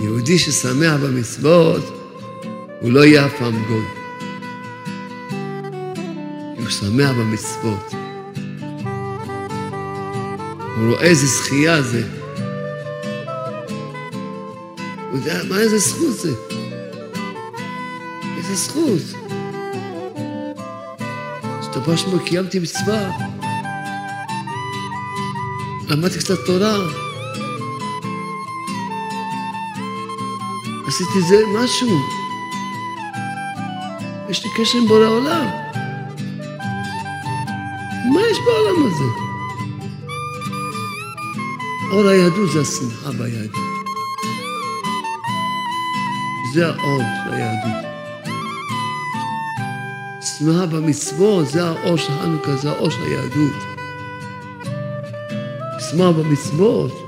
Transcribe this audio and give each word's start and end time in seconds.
יהודי 0.00 0.38
ששמח 0.38 0.94
במצוות, 1.02 1.82
הוא 2.80 2.92
לא 2.92 3.04
יהיה 3.04 3.26
אף 3.26 3.32
פעם 3.38 3.64
גוי. 3.68 3.84
הוא 6.56 6.70
שמח 6.70 7.10
במצוות. 7.10 7.92
הוא 10.76 10.90
רואה 10.90 11.02
איזה 11.02 11.26
זכייה 11.26 11.82
זה. 11.82 12.02
הוא 15.10 15.18
יודע, 15.18 15.40
מה 15.48 15.58
איזה 15.58 15.78
זכות 15.78 16.18
זה? 16.18 16.32
איזה 18.36 18.54
זכות. 18.54 19.02
שאתה 21.62 21.96
שאומר, 21.96 22.24
קיימתי 22.24 22.58
מצווה. 22.58 23.10
למדתי 25.88 26.18
קצת 26.18 26.38
תורה. 26.46 27.07
עשיתי 31.00 31.22
זה 31.22 31.44
משהו. 31.54 32.00
יש 34.28 34.44
לי 34.44 34.50
קשר 34.56 34.78
עם 34.78 34.88
בורא 34.88 35.06
עולם. 35.06 35.46
מה 38.12 38.20
יש 38.30 38.38
בעולם 38.38 38.86
הזה? 38.86 39.04
אור 41.90 42.08
היהדות 42.08 42.50
זה 42.52 42.60
השמחה 42.60 43.10
ביהדות. 43.10 43.54
זה 46.54 46.66
האור 46.66 46.98
של 46.98 47.32
היהדות. 47.32 47.84
שמחה 50.38 50.66
במצוות, 50.66 51.48
זה 51.48 51.64
האור 51.64 51.96
של 51.96 52.12
חנוכה, 52.22 52.56
זה 52.56 52.70
האור 52.70 52.90
של 52.90 53.02
היהדות. 53.02 53.62
שמחה 55.90 56.12
במצוות. 56.12 57.07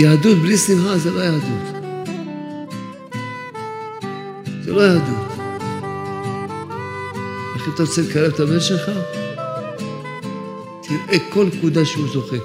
יהדות 0.00 0.38
בלי 0.38 0.56
שמחה 0.56 0.98
זה 0.98 1.10
לא 1.10 1.20
יהדות. 1.20 1.84
זה 4.64 4.72
לא 4.72 4.80
יהדות. 4.80 5.26
איך 7.54 7.68
אתה 7.74 7.82
רוצה 7.82 8.02
לקרב 8.02 8.32
את 8.34 8.40
הבן 8.40 8.60
שלך? 8.60 8.90
תראה 10.82 11.18
כל 11.32 11.46
נקודה 11.46 11.84
שהוא 11.84 12.08
זוכה. 12.08 12.36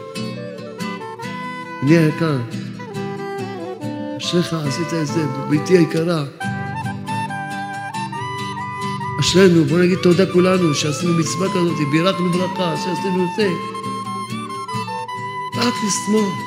בני 1.84 1.98
היקר, 1.98 2.38
אשריך 4.18 4.54
עשית 4.54 4.94
את 5.02 5.08
זה, 5.08 5.26
ביתי 5.50 5.78
היקרה. 5.78 6.24
אשרינו, 9.20 9.66
בוא 9.66 9.80
נגיד 9.80 9.98
תודה 9.98 10.26
כולנו 10.34 10.74
שעשינו 10.74 11.14
מצווה 11.14 11.50
כזאת, 11.50 11.78
בירכנו 11.92 12.32
ברכה, 12.32 12.76
שעשינו 12.78 13.24
את 13.24 13.30
זה. 13.38 13.50
רק 15.58 15.74
לשמאל. 15.88 16.45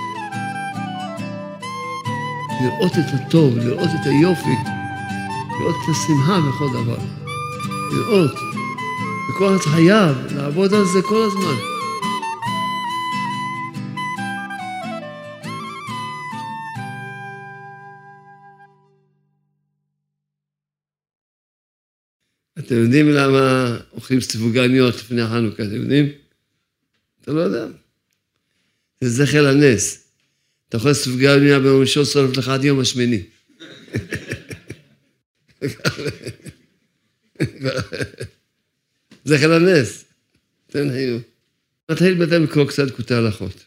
לראות 2.63 2.93
את 2.93 3.15
הטוב, 3.15 3.59
לראות 3.59 3.89
את 4.01 4.07
היופי, 4.07 4.57
לראות 5.61 5.77
את 5.85 5.89
השמחה 5.91 6.41
בכל 6.49 6.69
דבר. 6.83 6.99
לראות. 7.93 8.35
וכל 9.31 9.57
אחד 9.57 9.71
חייב 9.71 10.17
לעבוד 10.37 10.75
על 10.75 10.85
זה 10.85 11.03
כל 11.03 11.23
הזמן. 11.23 11.57
אתם 22.59 22.75
יודעים 22.75 23.09
למה 23.09 23.77
אוכלים 23.93 24.21
ספוגניות 24.21 24.95
לפני 24.95 25.23
החנוכה, 25.23 25.63
אתם 25.63 25.75
יודעים? 25.75 26.07
אתה 27.21 27.33
לא 27.33 27.41
יודע. 27.41 27.67
זה 29.01 29.25
זכר 29.25 29.43
לנס. 29.43 30.08
אתה 30.69 30.77
יכול 30.77 30.95
ספוגניה 30.95 31.61
ביום 31.61 31.81
ראשון, 31.81 32.05
שורף 32.05 32.37
לך 32.37 32.49
עד 32.49 32.65
יום 32.65 32.81
השמיני. 32.81 33.23
זכר 39.25 39.59
לנס. 39.59 40.05
תן 40.67 40.91
חיוב. 40.91 41.23
נתחיל 41.91 42.15
בינתיים 42.15 42.45
לקרוא 42.45 42.69
קצת 42.69 42.91
קוטעי 42.97 43.17
הלכות. 43.17 43.65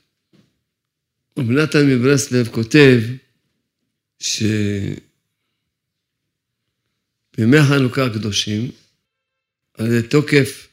רב 1.39 1.51
נתן 1.51 1.87
מברסלב 1.87 2.47
כותב 2.47 2.99
שבימי 4.19 4.97
חנוכה 7.69 8.05
הקדושים, 8.05 8.71
על 9.73 10.01
תוקף 10.01 10.67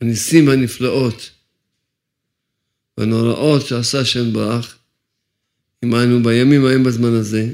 הניסים 0.00 0.48
הנפלאות 0.48 1.30
והנוראות 2.98 3.66
שעשה 3.66 4.00
השם 4.00 4.32
ברך, 5.84 5.92
עמנו 5.92 6.22
בימים 6.22 6.64
ההם 6.64 6.84
בזמן 6.84 7.14
הזה, 7.14 7.52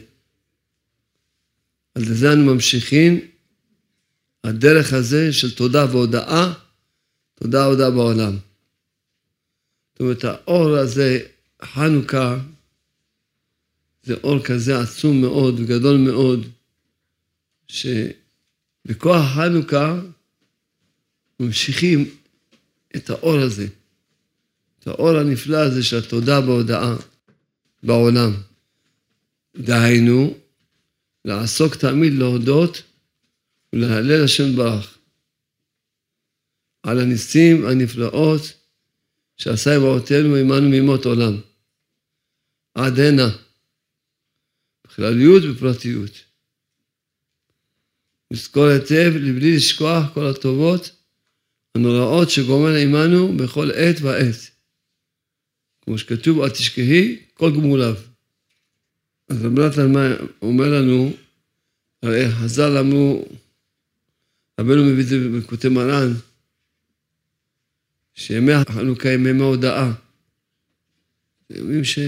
על 1.95 2.05
זה 2.05 2.33
אנו 2.33 2.55
ממשיכים, 2.55 3.21
הדרך 4.45 4.93
הזה 4.93 5.33
של 5.33 5.55
תודה 5.55 5.87
והודאה, 5.93 6.53
תודה 7.35 7.69
והודאה 7.69 7.91
בעולם. 7.91 8.37
זאת 9.93 10.01
אומרת, 10.01 10.25
האור 10.25 10.77
הזה, 10.77 11.21
חנוכה, 11.65 12.39
זה 14.03 14.15
אור 14.15 14.45
כזה 14.45 14.81
עצום 14.81 15.21
מאוד 15.21 15.61
וגדול 15.61 15.97
מאוד, 15.97 16.47
שבכוח 17.69 19.23
חנוכה 19.35 20.01
ממשיכים 21.41 22.11
את 22.97 23.11
האור 23.11 23.39
הזה, 23.39 23.67
את 24.79 24.87
האור 24.87 25.17
הנפלא 25.17 25.57
הזה 25.57 25.83
של 25.83 25.97
התודה 25.99 26.41
בהודעה 26.41 26.97
בעולם. 27.87 28.33
דהיינו, 29.57 30.35
לעסוק 31.25 31.75
תמיד 31.75 32.13
להודות 32.13 32.83
ולהלל 33.73 34.25
השם 34.25 34.57
ברך 34.57 34.99
על 36.83 37.01
הניסים 37.01 37.67
הנפלאות 37.67 38.41
שעשה 39.37 39.77
עם 39.77 39.83
אבותינו 39.83 40.37
עמנו 40.37 40.69
מימות 40.69 41.05
עולם. 41.05 41.41
עד 42.75 43.01
הנה, 43.01 43.29
בכלליות 44.85 45.43
ובפרטיות. 45.45 46.11
לזכור 48.31 48.67
היטב, 48.67 49.13
לבלי 49.15 49.57
לשכוח 49.57 50.15
כל 50.15 50.27
הטובות 50.27 50.91
הנוראות 51.75 52.31
שגומר 52.31 52.75
עמנו 52.75 53.37
בכל 53.37 53.71
עת 53.71 53.97
ועת. 54.01 54.56
כמו 55.87 55.99
שכתוב, 55.99 56.41
אל 56.41 56.51
תשכחי 56.51 57.19
כל 57.35 57.51
גמוליו. 57.51 57.95
אז 59.29 59.45
רב 59.45 59.61
נתן 59.61 59.93
אומר 60.43 60.81
לנו, 60.81 61.13
הרי 62.03 62.31
חז"ל 62.31 62.77
אמרו, 62.79 63.29
רבנו 64.61 64.85
מביא 64.85 65.03
את 65.03 65.09
זה 65.09 65.17
בקוטי 65.29 65.69
מרן, 65.69 66.13
שימי 68.15 68.53
החנוכה 68.53 69.09
הם 69.11 69.27
ימי 69.27 69.43
הודאה. 69.43 69.93
ימים 71.51 71.85
ש... 71.85 71.99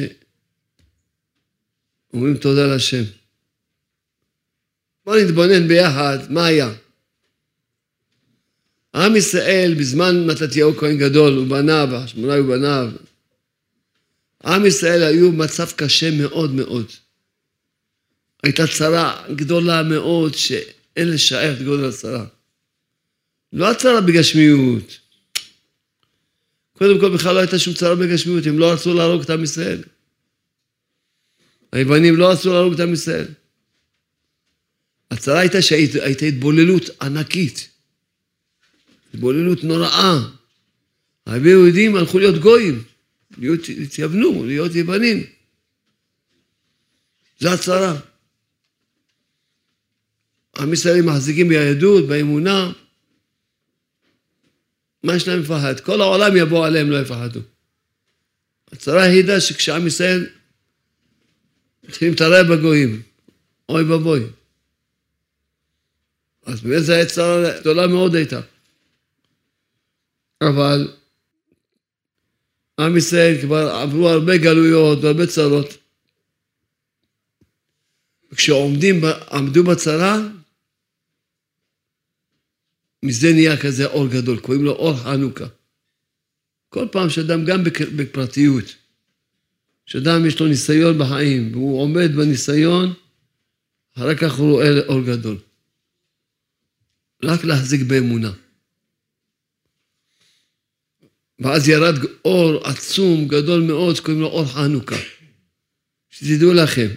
אומרים 2.12 2.37
תודה 2.37 2.66
להשם. 2.66 3.03
בואו 5.05 5.25
נתבונן 5.25 5.69
ביחד, 5.69 6.19
מה 6.31 6.47
היה? 6.47 6.75
עם 8.95 9.16
ישראל 9.16 9.75
בזמן 9.78 10.27
מתתיהו 10.27 10.77
כהן 10.77 10.99
גדול 10.99 11.39
ובניו, 11.39 11.89
השמונה 11.93 12.41
ובניו, 12.41 12.91
עם 14.48 14.66
ישראל 14.66 15.03
היו 15.03 15.32
במצב 15.32 15.70
קשה 15.76 16.10
מאוד 16.10 16.53
מאוד. 16.53 16.86
הייתה 18.42 18.66
צרה 18.66 19.25
גדולה 19.34 19.82
מאוד 19.82 20.34
שאין 20.34 21.09
לשער 21.10 21.53
את 21.53 21.62
גודל 21.62 21.88
הצרה. 21.88 22.26
לא 23.53 23.70
הצרה 23.70 24.00
בגשמיות. 24.00 24.98
קודם 26.72 27.00
כל 27.00 27.15
בכלל 27.15 27.34
לא 27.34 27.41
הייתה 27.41 27.59
שום 27.59 27.74
צרה 27.74 27.95
בגשמיות, 27.95 28.47
הם 28.47 28.59
לא 28.59 28.72
רצו 28.72 28.95
להרוג 28.95 29.22
את 29.22 29.30
עם 29.30 29.45
ישראל. 29.45 29.83
היוונים 31.72 32.16
לא 32.16 32.30
רצו 32.30 32.53
להרוג 32.53 32.74
את 32.74 32.80
עם 32.80 32.92
ישראל. 32.92 33.27
הצרה 35.10 35.39
הייתה 35.39 35.62
שהייתה 35.62 36.27
התבוללות 36.27 36.83
ענקית. 37.03 37.68
התבוללות 39.15 39.65
נוראה. 39.65 40.18
הרבה 41.27 41.48
יהודים 41.48 41.97
הלכו 41.97 42.18
להיות 42.18 42.39
גויים, 42.41 42.83
להיות, 43.38 43.60
התייוונו, 43.82 44.44
להיות 44.46 44.74
יוונים. 44.74 45.26
זו 47.40 47.48
הצרה. 47.48 48.00
עם 50.58 50.72
ישראל 50.72 51.02
מחזיקים 51.02 51.48
ביהדות, 51.48 52.08
באמונה. 52.08 52.72
מה 55.02 55.16
יש 55.16 55.28
להם 55.28 55.40
לפחד? 55.40 55.80
כל 55.80 56.00
העולם 56.00 56.36
יבוא 56.36 56.66
עליהם, 56.66 56.90
לא 56.90 57.00
יפחדו. 57.00 57.40
הצרה 58.72 59.02
היחידה 59.02 59.40
שכשעם 59.40 59.86
ישראל 59.86 60.26
מתחילים 61.84 62.12
להתערב 62.12 62.46
בגויים, 62.52 63.02
אוי 63.68 63.82
ואבוי. 63.82 64.26
אז 66.46 66.60
באמת 66.60 66.82
זו 66.82 66.92
הייתה 66.92 67.10
צרה 67.12 67.60
גדולה 67.60 67.86
מאוד 67.86 68.14
הייתה. 68.14 68.40
אבל 70.42 70.92
עם 72.78 72.97
ישראל 72.97 73.41
כבר 73.42 73.71
עברו 73.71 74.09
הרבה 74.09 74.36
גלויות 74.36 74.98
והרבה 75.03 75.27
צרות. 75.27 75.77
כשעומדים, 78.34 79.01
עמדו 79.33 79.65
בצרה, 79.65 80.19
מזה 83.03 83.33
נהיה 83.33 83.57
כזה 83.63 83.86
אור 83.86 84.09
גדול, 84.09 84.41
קוראים 84.41 84.65
לו 84.65 84.72
אור 84.72 84.97
חנוכה. 84.97 85.47
כל 86.69 86.89
פעם 86.92 87.10
שאדם, 87.10 87.45
גם 87.45 87.65
בפרטיות, 87.97 88.65
שאדם 89.86 90.27
יש 90.27 90.41
לו 90.41 90.47
ניסיון 90.47 90.98
בחיים, 90.98 91.53
והוא 91.53 91.81
עומד 91.81 92.10
בניסיון, 92.16 92.95
אחר 93.97 94.15
כך 94.15 94.34
הוא 94.34 94.51
רואה 94.51 94.81
אור 94.86 95.03
גדול. 95.07 95.39
רק 97.22 97.45
להחזיק 97.45 97.83
באמונה. 97.83 98.33
ואז 101.38 101.68
ירד 101.68 101.94
אור 102.24 102.66
עצום, 102.66 103.28
גדול 103.28 103.60
מאוד, 103.60 103.96
שקוראים 103.96 104.20
לו 104.20 104.26
אור 104.26 104.46
חנוכה. 104.46 104.96
שתדעו 106.10 106.54
לכם, 106.54 106.88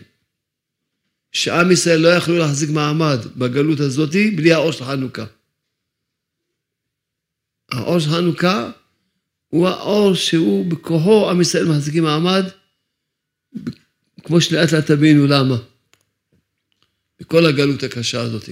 שעם 1.32 1.72
ישראל 1.72 2.00
לא 2.00 2.08
יכלו 2.08 2.38
להחזיק 2.38 2.70
מעמד 2.70 3.20
בגלות 3.38 3.80
הזאת 3.80 4.10
בלי 4.36 4.54
האור 4.54 4.72
של 4.72 4.86
חנוכה. 4.86 5.26
האור 7.72 8.00
של 8.00 8.10
חנוכה 8.10 8.72
הוא 9.48 9.68
האור 9.68 10.16
שהוא 10.16 10.72
בכוחו 10.72 11.30
עם 11.30 11.42
ישראל 11.42 11.66
מחזיקים 11.66 12.04
מעמד, 12.04 12.44
כמו 14.24 14.42
שלאט 14.42 14.72
לאט 14.72 14.92
תבינו 14.92 15.28
למה. 15.28 15.56
בכל 17.20 17.46
הגלות 17.46 17.84
הקשה 17.84 18.22
הזאת. 18.22 18.50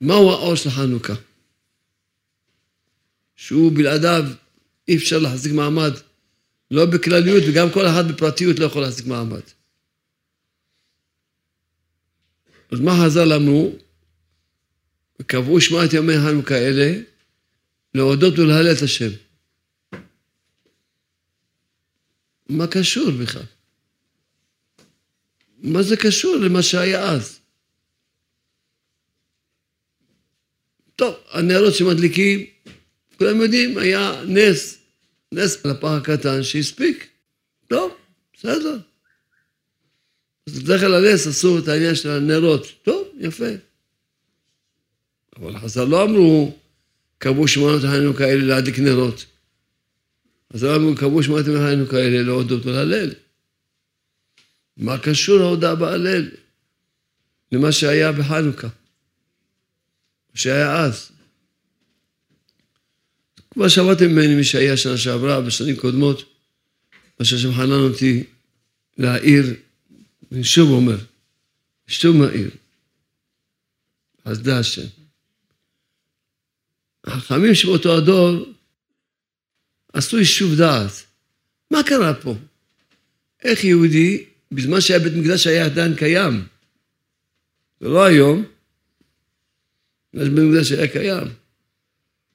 מהו 0.00 0.30
האור 0.30 0.54
של 0.54 0.70
חנוכה? 0.70 1.14
שהוא 3.40 3.72
בלעדיו 3.74 4.24
אי 4.88 4.96
אפשר 4.96 5.18
להחזיק 5.18 5.52
מעמד, 5.52 5.90
לא 6.70 6.86
בכלליות 6.86 7.42
וגם 7.48 7.68
כל 7.72 7.86
אחד 7.86 8.08
בפרטיות 8.08 8.58
לא 8.58 8.64
יכול 8.64 8.82
להחזיק 8.82 9.06
מעמד. 9.06 9.40
אז 12.72 12.80
מה 12.80 12.92
חז"ל 13.04 13.32
אמרו? 13.32 13.72
וקבעו 15.20 15.60
שמעת 15.60 15.92
ימי 15.92 16.12
חנוכה 16.18 16.54
אלה 16.54 17.00
להודות 17.94 18.38
ולהלל 18.38 18.72
את 18.72 18.82
השם. 18.82 19.10
מה 22.48 22.66
קשור 22.66 23.10
בכלל? 23.22 23.46
מה 25.58 25.82
זה 25.82 25.96
קשור 25.96 26.36
למה 26.36 26.62
שהיה 26.62 27.10
אז? 27.10 27.40
טוב, 30.96 31.14
הנרות 31.30 31.74
שמדליקים, 31.74 32.46
כולם 33.20 33.40
יודעים, 33.40 33.78
היה 33.78 34.22
נס, 34.26 34.78
נס 35.32 35.66
לפח 35.66 35.88
הקטן 35.88 36.42
שהספיק. 36.42 37.08
טוב, 37.68 37.96
בסדר. 38.34 38.78
אז 40.46 40.58
בדרך 40.58 40.80
כלל 40.80 40.94
הנס 40.94 41.26
אסור 41.26 41.58
את 41.58 41.68
העניין 41.68 41.94
של 41.94 42.10
הנרות. 42.10 42.66
טוב, 42.82 43.08
יפה. 43.18 43.44
אבל 45.36 45.58
חז"ל 45.58 45.84
לא 45.84 46.04
אמרו, 46.04 46.58
קבעו 47.18 47.48
שמונות 47.48 47.84
החנוכה 47.84 48.24
האלה 48.24 48.44
להדליק 48.44 48.78
נרות. 48.78 49.24
אז 50.50 50.64
אמרו, 50.64 50.94
קבעו 50.96 51.22
שמונות 51.22 51.46
החנוכה 51.46 51.96
האלה 51.96 52.22
להודות 52.22 52.66
ולהלל. 52.66 53.10
מה 54.76 54.98
קשור 54.98 55.40
ההודעה 55.40 55.74
בהלל 55.74 56.30
למה 57.52 57.72
שהיה 57.72 58.12
בחנוכה? 58.12 58.68
שהיה 60.34 60.84
אז. 60.84 61.19
כבר 63.54 63.68
שמעתם 63.68 64.06
ממני 64.06 64.34
מי 64.34 64.44
שהיה 64.44 64.76
שנה 64.76 64.98
שעברה, 64.98 65.40
בשנים 65.40 65.76
קודמות, 65.76 66.34
מה 67.20 67.26
שהשם 67.26 67.52
חנן 67.52 67.72
אותי 67.72 68.24
להעיר, 68.98 69.54
אני 70.32 70.44
שוב 70.44 70.70
אומר, 70.70 70.96
שוב 71.86 72.16
מעיר, 72.16 72.50
אז 74.24 74.42
דע 74.42 74.58
השם. 74.58 74.86
החכמים 77.04 77.54
שבאותו 77.54 77.96
הדור 77.96 78.46
עשו 79.92 80.18
יישוב 80.18 80.54
דעת. 80.54 80.92
מה 81.70 81.82
קרה 81.82 82.14
פה? 82.14 82.34
איך 83.42 83.64
יהודי, 83.64 84.24
בזמן 84.52 84.80
שהיה 84.80 84.98
בית 84.98 85.12
מקדש 85.12 85.46
היה 85.46 85.64
עדיין 85.64 85.96
קיים, 85.96 86.46
זה 87.80 87.88
לא 87.88 88.04
היום, 88.04 88.44
בגלל 90.14 90.26
שבית 90.26 90.44
מקדש 90.44 90.72
היה 90.72 90.88
קיים. 90.88 91.39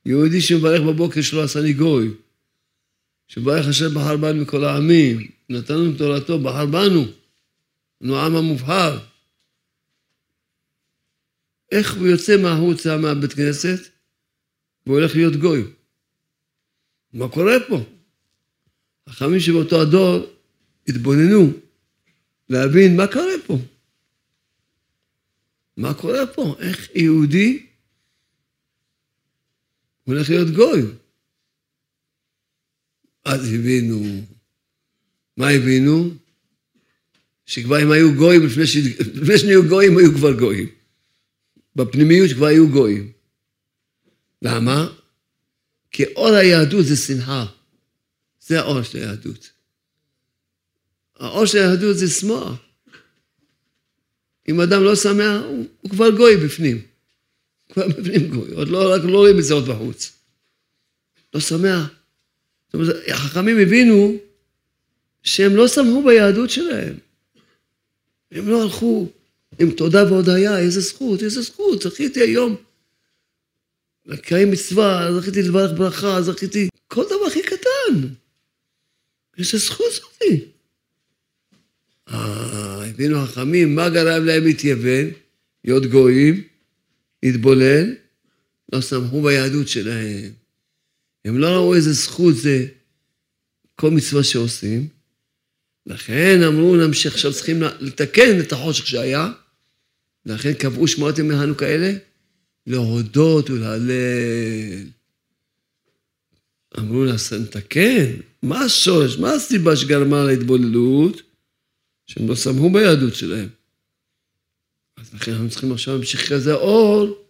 יהודי 0.05 0.41
שמברך 0.41 0.81
בבוקר 0.81 1.21
שלא 1.21 1.43
עשני 1.43 1.73
גוי, 1.73 2.13
שברך 3.27 3.67
השם 3.67 3.93
בחר 3.95 4.17
בנו 4.17 4.41
מכל 4.41 4.63
העמים, 4.63 5.27
נתנו 5.49 5.97
תורתו, 5.97 6.39
בחר 6.39 6.65
בנו, 6.65 7.05
אנו 8.03 8.17
העם 8.17 8.35
המובחר. 8.35 8.99
איך 11.71 11.95
הוא 11.95 12.07
יוצא 12.07 12.37
מהחוצה 12.37 12.97
מהבית 12.97 13.33
כנסת? 13.33 13.79
והוא 14.85 14.99
הולך 14.99 15.15
להיות 15.15 15.35
גוי. 15.35 15.63
מה 17.13 17.29
קורה 17.29 17.53
פה? 17.67 17.83
החכמים 19.07 19.39
שבאותו 19.39 19.81
הדור 19.81 20.25
התבוננו 20.87 21.53
להבין 22.49 22.97
מה 22.97 23.07
קורה 23.07 23.33
פה. 23.47 23.57
מה 25.77 25.93
קורה 25.93 26.27
פה? 26.27 26.55
איך 26.59 26.89
יהודי 26.95 27.64
הולך 30.05 30.29
להיות 30.29 30.49
גוי? 30.49 30.81
אז 33.25 33.53
הבינו, 33.53 34.21
מה 35.37 35.49
הבינו? 35.49 36.11
שכבר 37.45 37.75
הם 37.75 37.91
היו 37.91 38.15
גויים, 38.15 38.45
לפני, 38.45 39.37
שנהיו 39.37 39.67
גויים, 39.67 39.97
היו 39.97 40.13
כבר 40.13 40.39
גויים. 40.39 40.69
בפנימיות 41.75 42.31
כבר 42.31 42.45
היו 42.45 42.69
גויים. 42.69 43.11
למה? 44.41 44.93
כי 45.91 46.05
אור 46.05 46.35
היהדות 46.35 46.85
זה 46.85 46.95
שנאה. 46.95 47.45
זה 48.41 48.59
האור 48.59 48.83
של 48.83 48.97
היהדות. 48.97 49.49
האור 51.15 51.45
של 51.45 51.57
היהדות 51.57 51.97
זה 51.97 52.09
שמאל. 52.09 52.53
אם 54.49 54.61
אדם 54.61 54.83
לא 54.83 54.95
שמח, 54.95 55.41
הוא, 55.45 55.65
הוא 55.81 55.91
כבר 55.91 56.09
גוי 56.09 56.37
בפנים. 56.37 56.81
כבר 57.69 57.87
בפנים 57.87 58.27
גוי. 58.27 58.51
עוד 58.51 58.67
לא, 58.67 58.97
לא 58.97 59.17
רואים 59.17 59.39
את 59.39 59.43
זה 59.43 59.53
עוד 59.53 59.65
בחוץ. 59.65 60.11
לא 61.33 61.39
שמח. 61.39 61.89
זאת 62.65 62.73
אומרת, 62.73 62.95
החכמים 63.07 63.57
הבינו 63.59 64.17
שהם 65.23 65.55
לא 65.55 65.67
שמחו 65.67 66.03
ביהדות 66.03 66.49
שלהם. 66.49 66.95
הם 68.31 68.47
לא 68.47 68.63
הלכו 68.63 69.09
עם 69.59 69.71
תודה 69.71 70.03
והודיה, 70.03 70.59
איזה 70.59 70.81
זכות, 70.81 71.23
איזה 71.23 71.41
זכות, 71.41 71.81
זכיתי 71.81 72.21
היום 72.21 72.55
לקיים 74.05 74.51
מצווה, 74.51 75.09
זכיתי 75.19 75.41
לברך 75.41 75.71
ברכה, 75.77 76.21
זכיתי... 76.21 76.69
כל 76.87 77.03
דבר 77.05 77.25
הכי 77.27 77.41
קטן. 77.43 78.07
איזה 79.37 79.57
זכות 79.57 79.85
זאתי. 79.93 80.45
אה, 82.09 82.85
הבינו 82.85 83.17
החכמים, 83.17 83.75
מה 83.75 83.89
גרם 83.89 84.25
להם 84.25 84.43
להתייוון? 84.43 85.05
להיות 85.63 85.85
גויים, 85.85 86.43
להתבולל, 87.25 87.93
לא 88.73 88.81
שמחו 88.81 89.21
ביהדות 89.21 89.67
שלהם. 89.67 90.31
הם 91.25 91.37
לא 91.37 91.47
ראו 91.47 91.75
איזה 91.75 91.93
זכות 91.93 92.35
זה 92.35 92.65
כל 93.75 93.91
מצווה 93.91 94.23
שעושים. 94.23 94.87
לכן 95.85 96.41
אמרו, 96.47 96.75
נמשיך, 96.75 97.13
עכשיו 97.13 97.33
צריכים 97.33 97.63
לתקן 97.79 98.39
את 98.39 98.51
החושך 98.51 98.87
שהיה, 98.87 99.31
לכן 100.25 100.53
קבעו 100.53 100.87
שמועות 100.87 101.19
ימי 101.19 101.35
חנוכה 101.35 101.65
אלה, 101.65 101.93
להודות 102.67 103.49
ולהלל. 103.49 104.83
אמרו 106.79 107.05
לה, 107.05 107.15
נתקן, 107.41 108.05
מה 108.41 108.59
השורש, 108.59 109.17
מה 109.17 109.33
הסיבה 109.33 109.75
שגרמה 109.75 110.23
להתבוללות? 110.23 111.21
שהם 112.07 112.27
לא 112.27 112.35
שמחו 112.35 112.69
ביהדות 112.69 113.15
שלהם. 113.15 113.49
לכן 115.15 115.31
אנחנו 115.31 115.49
צריכים 115.49 115.71
עכשיו 115.71 115.93
להמשיך 115.95 116.33
כזה 116.33 116.53
אור, 116.53 117.25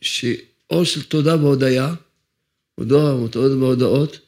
שאור 0.00 0.84
של 0.84 1.02
תודה 1.02 1.36
והודיה, 1.36 1.94
הודות 2.74 3.36
והודאות, 3.36 4.18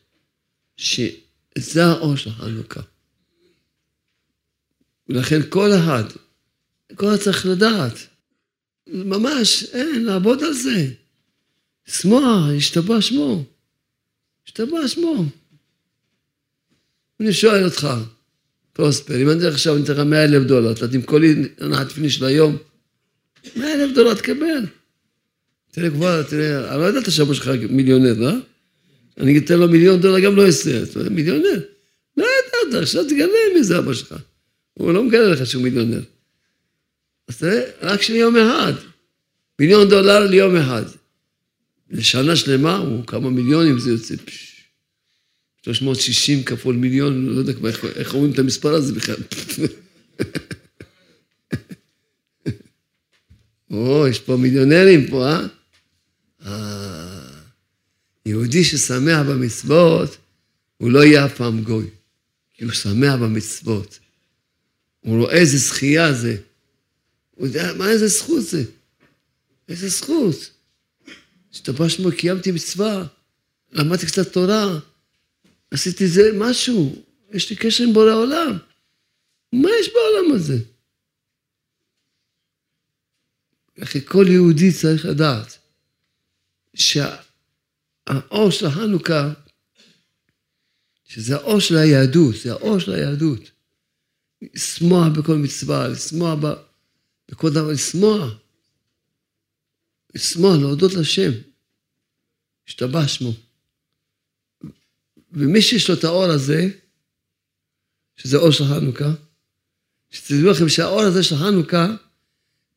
שזה 0.76 1.84
האור 1.84 2.16
של 2.16 2.30
חנוכה. 2.30 2.80
ולכן 5.08 5.40
כל 5.48 5.70
אחד, 5.78 6.04
כל 6.94 7.06
אחד 7.06 7.16
צריך 7.16 7.46
לדעת, 7.46 7.92
ממש, 8.86 9.64
אין, 9.72 10.04
לעבוד 10.04 10.42
על 10.42 10.52
זה. 10.52 10.94
שמוח, 11.86 12.50
השתבע 12.56 13.00
שמו. 13.00 13.44
השתבע 14.46 14.88
שמו. 14.88 15.24
אני 17.20 17.32
שואל 17.32 17.64
אותך, 17.64 17.86
פרוספר, 18.76 19.22
אם 19.22 19.30
אני 19.30 19.46
עכשיו 19.46 19.76
אתן 19.84 19.92
לך 19.92 19.98
100 19.98 20.24
אלף 20.24 20.42
דולר, 20.42 20.72
אתה 20.72 20.88
תמכור 20.88 21.18
לי 21.18 21.34
הנחת 21.60 21.92
פיני 21.92 22.10
של 22.10 22.24
היום, 22.24 22.56
100 23.56 23.74
אלף 23.74 23.94
דולר 23.94 24.14
תקבל. 24.14 24.66
תראה 25.72 25.90
כבר, 25.90 26.22
תראה, 26.22 26.72
אני 26.72 26.80
לא 26.80 26.88
ידעת 26.88 27.10
שאבא 27.10 27.34
שלך 27.34 27.50
מיליונר, 27.70 28.26
אה? 28.26 28.34
אני 29.20 29.38
אתן 29.38 29.58
לו 29.58 29.68
מיליון 29.68 30.00
דולר, 30.00 30.20
גם 30.20 30.36
לא 30.36 30.48
אומר, 30.96 31.08
מיליונר? 31.10 31.60
לא 32.16 32.24
ידעת, 32.24 32.82
עכשיו 32.82 33.04
תגלה 33.04 33.26
מי 33.54 33.62
זה 33.62 33.78
אבא 33.78 33.94
שלך. 33.94 34.14
הוא 34.74 34.92
לא 34.92 35.02
מגלה 35.04 35.28
לך 35.28 35.46
שהוא 35.46 35.62
מיליונר. 35.62 36.00
אז 37.28 37.38
תראה, 37.38 37.62
רק 37.82 38.02
של 38.02 38.14
יום 38.14 38.36
אחד. 38.36 38.72
מיליון 39.58 39.88
דולר 39.88 40.26
ליום 40.26 40.56
אחד. 40.56 40.82
לשנה 41.90 42.36
שלמה, 42.36 42.76
הוא 42.76 43.06
כמה 43.06 43.30
מיליונים 43.30 43.78
זה 43.78 43.90
יוצא. 43.90 44.14
360 45.66 46.42
כפול 46.42 46.76
מיליון, 46.76 47.26
לא 47.26 47.38
יודע 47.38 47.52
איך, 47.68 47.84
איך 47.84 48.14
אומרים 48.14 48.32
את 48.32 48.38
המספר 48.38 48.74
הזה 48.74 48.92
בכלל. 48.92 49.16
או, 53.70 54.06
יש 54.08 54.18
פה 54.18 54.36
מיליונרים 54.36 55.06
פה, 55.10 55.28
אה? 55.28 55.46
אה? 56.46 57.40
יהודי 58.26 58.64
ששמח 58.64 59.26
במצוות, 59.28 60.16
הוא 60.76 60.90
לא 60.90 61.04
יהיה 61.04 61.26
אף 61.26 61.36
פעם 61.36 61.62
גוי, 61.62 61.86
כי 62.54 62.64
הוא 62.64 62.72
שמח 62.72 63.14
במצוות. 63.14 63.98
הוא 65.00 65.18
רואה 65.18 65.34
איזה 65.34 65.58
זכייה 65.58 66.12
זה. 66.12 66.36
הוא 67.30 67.46
יודע, 67.46 67.72
מה 67.74 67.90
איזה 67.90 68.08
זכות 68.08 68.42
זה? 68.42 68.64
איזה 69.68 69.88
זכות. 69.88 70.50
השתבש 71.52 71.94
שמו, 71.94 72.08
קיימתי 72.12 72.52
מצווה, 72.52 73.06
למדתי 73.72 74.06
קצת 74.06 74.32
תורה, 74.32 74.78
עשיתי 75.70 76.08
זה 76.08 76.22
משהו, 76.38 77.02
יש 77.30 77.50
לי 77.50 77.56
קשר 77.56 77.84
עם 77.84 77.92
בורא 77.92 78.12
עולם. 78.12 78.58
מה 79.52 79.68
יש 79.80 79.88
בעולם 79.92 80.36
הזה? 80.36 80.58
אחי, 83.82 84.06
כל 84.06 84.24
יהודי 84.28 84.72
צריך 84.72 85.04
לדעת 85.04 85.58
שהאור 86.74 88.50
של 88.50 88.66
החנוכה, 88.66 89.32
שזה 91.04 91.34
האור 91.34 91.60
של 91.60 91.76
היהדות, 91.76 92.34
זה 92.42 92.52
האור 92.52 92.78
של 92.78 92.92
היהדות. 92.92 93.50
לשמוח 94.42 95.06
בכל 95.18 95.36
מצווה, 95.36 95.88
לשמוח 95.88 96.38
בכל 97.30 97.50
דבר, 97.50 97.72
לשמוח. 97.72 98.32
לשמוח, 100.14 100.56
להודות 100.60 100.92
לשם. 100.92 101.30
השתבח 102.68 103.06
שמו. 103.06 103.45
ומי 105.36 105.62
שיש 105.62 105.88
לו 105.88 105.94
את 105.94 106.04
האור 106.04 106.24
הזה, 106.24 106.68
שזה 108.16 108.36
אור 108.36 108.50
של 108.50 108.64
חנוכה, 108.64 109.12
שתדעו 110.10 110.50
לכם 110.50 110.68
שהאור 110.68 111.00
הזה 111.00 111.22
של 111.22 111.36
חנוכה, 111.36 111.94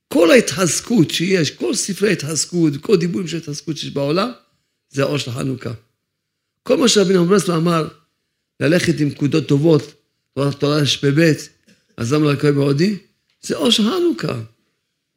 כל 0.07 0.31
ההתחזקות 0.31 1.11
שיש, 1.11 1.51
כל 1.51 1.75
ספרי 1.75 2.09
ההתחזקות, 2.09 2.73
כל 2.81 2.97
דיבורים 2.97 3.27
של 3.27 3.37
ההתחזקות 3.37 3.77
שיש 3.77 3.89
בעולם, 3.89 4.31
זה 4.89 5.01
האור 5.01 5.17
של 5.17 5.31
חנוכה. 5.31 5.73
כל 6.63 6.77
מה 6.77 6.87
שרבי 6.87 7.17
ברסלב 7.17 7.55
אמר, 7.55 7.87
ללכת 8.59 8.99
עם 8.99 9.07
נקודות 9.07 9.47
טובות, 9.47 9.93
תורה 10.59 10.85
שפ"ב, 10.85 11.33
אז 11.97 12.13
למה 12.13 12.33
לקרוא 12.33 12.51
בהודי? 12.51 12.97
זה 13.41 13.55
אור 13.55 13.69
של 13.69 13.83
חנוכה. 13.83 14.41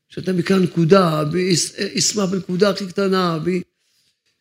שאתה 0.09 0.33
מכאן 0.33 0.63
נקודה, 0.63 1.25
וישמח 1.33 2.25
בנקודה 2.25 2.71
הכי 2.71 2.87
קטנה, 2.87 3.39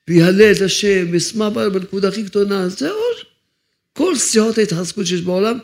ויהלל 0.08 0.52
את 0.56 0.62
השם, 0.62 1.08
וישמח 1.12 1.48
בנקודה 1.74 2.08
הכי 2.08 2.26
קטנה, 2.26 2.70
זה 2.70 2.92
אור. 2.92 3.16
כל 3.94 4.16
סיעות 4.18 4.58
ההתחזקות 4.58 5.06
שיש 5.06 5.22
בעולם, 5.22 5.60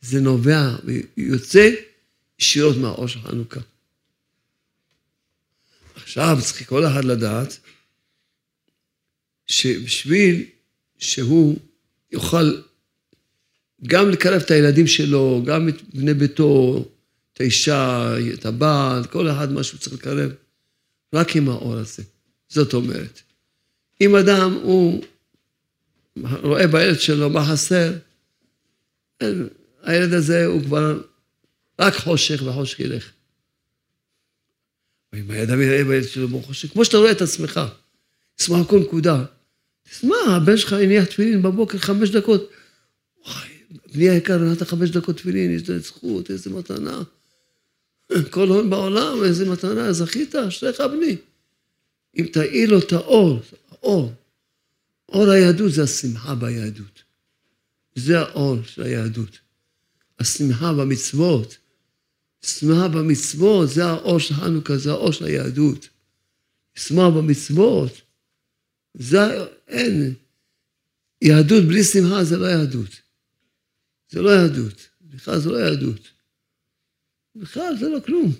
זה 0.00 0.20
נובע 0.20 0.76
ויוצא 0.84 1.70
ישירות 2.38 2.76
מהאור 2.76 3.06
של 3.06 3.20
חנוכה. 3.20 3.60
עכשיו 5.96 6.38
צריך 6.40 6.68
כל 6.68 6.86
אחד 6.86 7.04
לדעת 7.04 7.58
שבשביל 9.46 10.44
שהוא 10.98 11.58
יוכל 12.12 12.62
גם 13.86 14.10
לקרב 14.10 14.42
את 14.42 14.50
הילדים 14.50 14.86
שלו, 14.86 15.42
גם 15.46 15.68
את 15.68 15.82
בני 15.94 16.14
ביתו, 16.14 16.84
את 17.32 17.40
האישה, 17.40 18.14
את 18.34 18.46
הבעל, 18.46 19.04
כל 19.04 19.30
אחד 19.30 19.52
מה 19.52 19.62
שהוא 19.62 19.80
צריך 19.80 19.94
לקרב, 19.94 20.30
רק 21.12 21.36
עם 21.36 21.48
האור 21.48 21.74
הזה. 21.74 22.02
זאת 22.48 22.74
אומרת, 22.74 23.22
אם 24.00 24.16
אדם 24.16 24.58
הוא 24.62 25.04
רואה 26.42 26.66
בילד 26.66 27.00
שלו 27.00 27.30
מה 27.30 27.46
חסר, 27.52 27.92
הילד 29.82 30.12
הזה 30.12 30.46
הוא 30.46 30.62
כבר 30.62 31.02
רק 31.78 31.94
חושך 31.94 32.42
וחושך 32.46 32.80
ילך. 32.80 33.10
אם 35.14 35.30
האדם 35.30 35.62
יראה 35.62 35.84
בילד 35.84 36.08
שלו 36.08 36.28
מה 36.28 36.42
חושך, 36.42 36.72
כמו 36.72 36.84
שאתה 36.84 36.96
רואה 36.96 37.10
את 37.10 37.22
עצמך, 37.22 37.60
תשמח 38.36 38.66
כל 38.66 38.78
נקודה. 38.78 39.24
תשמע, 39.90 40.16
הבן 40.36 40.56
שלך 40.56 40.72
הניח 40.72 41.04
תפילין 41.04 41.42
בבוקר 41.42 41.78
חמש 41.78 42.10
דקות. 42.10 42.50
וואי, 43.26 43.48
בני 43.94 44.10
היקר, 44.10 44.38
נתת 44.38 44.68
חמש 44.68 44.90
דקות 44.90 45.16
תפילין, 45.16 45.50
יש 45.50 45.62
לזה 45.62 45.78
זכות, 45.78 46.30
איזה 46.30 46.50
מתנה. 46.50 47.02
כל 48.30 48.48
הון 48.48 48.70
בעולם, 48.70 49.24
איזה 49.24 49.50
מתנה, 49.50 49.92
זכית, 49.92 50.34
אשריך 50.34 50.80
בני. 50.80 51.16
אם 52.18 52.26
תאיר 52.32 52.70
לו 52.70 52.78
את 52.78 52.92
האור, 52.92 53.40
האור, 53.82 54.12
אור 55.08 55.30
היהדות 55.30 55.72
זה 55.72 55.82
השמחה 55.82 56.34
ביהדות. 56.34 57.02
זה 57.94 58.20
האור 58.20 58.62
של 58.62 58.82
היהדות. 58.82 59.38
השמחה 60.18 60.72
במצוות. 60.72 61.56
שמחה 62.42 62.88
במצוות, 62.88 63.68
זה 63.68 63.84
האור 63.84 64.18
של 64.18 64.34
חנוכה, 64.34 64.76
זה 64.76 64.90
האור 64.90 65.12
של 65.12 65.24
היהדות. 65.24 65.88
שמחה 66.74 67.10
במצוות, 67.10 67.92
זה, 68.94 69.18
אין. 69.68 70.14
יהדות 71.22 71.64
בלי 71.64 71.84
שמחה 71.84 72.24
זה 72.24 72.36
לא 72.36 72.46
יהדות. 72.46 72.90
זה 74.10 74.22
לא 74.22 74.30
יהדות. 74.30 74.88
בכלל 75.00 75.38
זה 75.38 75.50
לא 75.50 75.56
יהדות. 75.56 76.08
בכלל 77.36 77.76
זה 77.80 77.88
לא 77.88 77.98
כלום. 78.06 78.32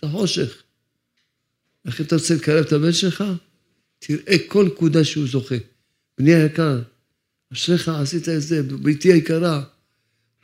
זה 0.00 0.08
חושך. 0.08 0.62
איך 1.86 2.00
אתה 2.00 2.16
רוצה 2.16 2.34
לקרב 2.34 2.66
את 2.66 2.72
הבן 2.72 2.92
שלך? 2.92 3.24
תראה 3.98 4.36
כל 4.48 4.64
נקודה 4.64 5.04
שהוא 5.04 5.26
זוכה. 5.26 5.54
בני 6.18 6.34
היקר, 6.34 6.82
אשריך 7.52 7.88
עשית 7.88 8.28
את 8.28 8.42
זה, 8.42 8.62
בריתי 8.62 9.12
היקרה, 9.12 9.64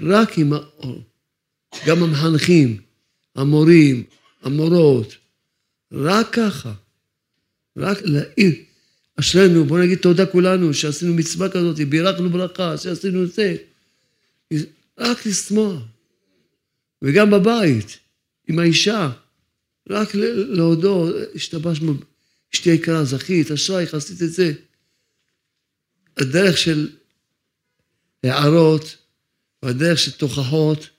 רק 0.01 0.39
עם 0.39 0.53
האור. 0.53 1.03
גם 1.87 2.03
המחנכים, 2.03 2.81
המורים, 3.37 4.05
המורות, 4.43 5.15
רק 5.93 6.29
ככה. 6.33 6.73
רק 7.77 7.99
להעיר. 8.05 8.55
אשרינו, 9.21 9.65
בוא 9.65 9.79
נגיד 9.79 9.99
תודה 9.99 10.27
כולנו 10.27 10.75
שעשינו 10.75 11.15
מצווה 11.15 11.49
כזאת, 11.49 11.77
בירכנו 11.89 12.31
ברכה, 12.31 12.79
שעשינו 12.79 13.25
את 13.25 13.33
זה. 13.33 13.57
רק 14.99 15.27
לשמוח. 15.27 15.83
וגם 17.03 17.31
בבית, 17.31 17.99
עם 18.49 18.59
האישה, 18.59 19.11
רק 19.91 20.15
להודות, 20.15 21.15
השתבשנו, 21.35 21.95
אשתי 22.55 22.71
יקרה, 22.71 23.05
זכית, 23.05 23.51
אשרייך, 23.51 23.95
עשית 23.95 24.23
את 24.23 24.33
זה. 24.33 24.53
הדרך 26.17 26.59
של 26.59 26.97
הערות, 28.23 28.97
והדרך 29.63 29.99
של 29.99 30.13
תוכחות, 30.13 30.91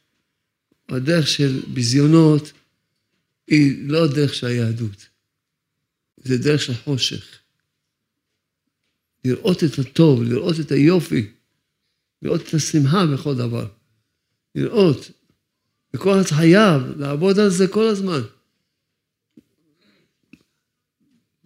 והדרך 0.90 1.28
של 1.28 1.62
ביזיונות, 1.74 2.52
היא 3.48 3.90
לא 3.90 4.06
הדרך 4.06 4.34
של 4.34 4.48
היהדות. 4.48 5.08
זה 6.18 6.38
דרך 6.38 6.62
של 6.62 6.74
חושך. 6.74 7.40
לראות 9.26 9.64
את 9.64 9.80
הטוב, 9.80 10.24
לראות 10.24 10.56
את 10.60 10.72
היופי, 10.72 11.32
לראות 12.22 12.42
את 12.42 12.54
השמחה 12.54 13.06
בכל 13.14 13.36
דבר. 13.36 13.68
לראות. 14.56 15.12
וכל 15.94 16.24
חייב 16.24 16.82
לעבוד 16.98 17.40
על 17.40 17.50
זה 17.50 17.68
כל 17.68 17.88
הזמן. 17.88 18.22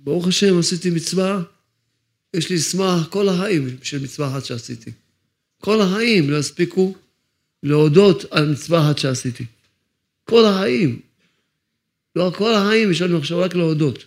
ברוך 0.07 0.27
השם, 0.27 0.59
עשיתי 0.59 0.89
מצווה, 0.89 1.41
יש 2.33 2.49
לי 2.49 2.55
לשמח 2.55 3.07
כל 3.09 3.29
החיים 3.29 3.77
של 3.83 4.03
מצווה 4.03 4.27
אחת 4.27 4.45
שעשיתי. 4.45 4.91
כל 5.61 5.81
החיים 5.81 6.29
לא 6.29 6.37
יספיקו 6.37 6.95
להודות 7.63 8.25
על 8.31 8.51
מצווה 8.51 8.87
אחת 8.87 8.97
שעשיתי. 8.97 9.45
כל 10.23 10.45
החיים. 10.45 10.99
לא, 12.15 12.31
כל 12.37 12.53
החיים 12.53 12.91
יש 12.91 13.01
לנו 13.01 13.17
עכשיו 13.17 13.39
רק 13.39 13.55
להודות. 13.55 14.05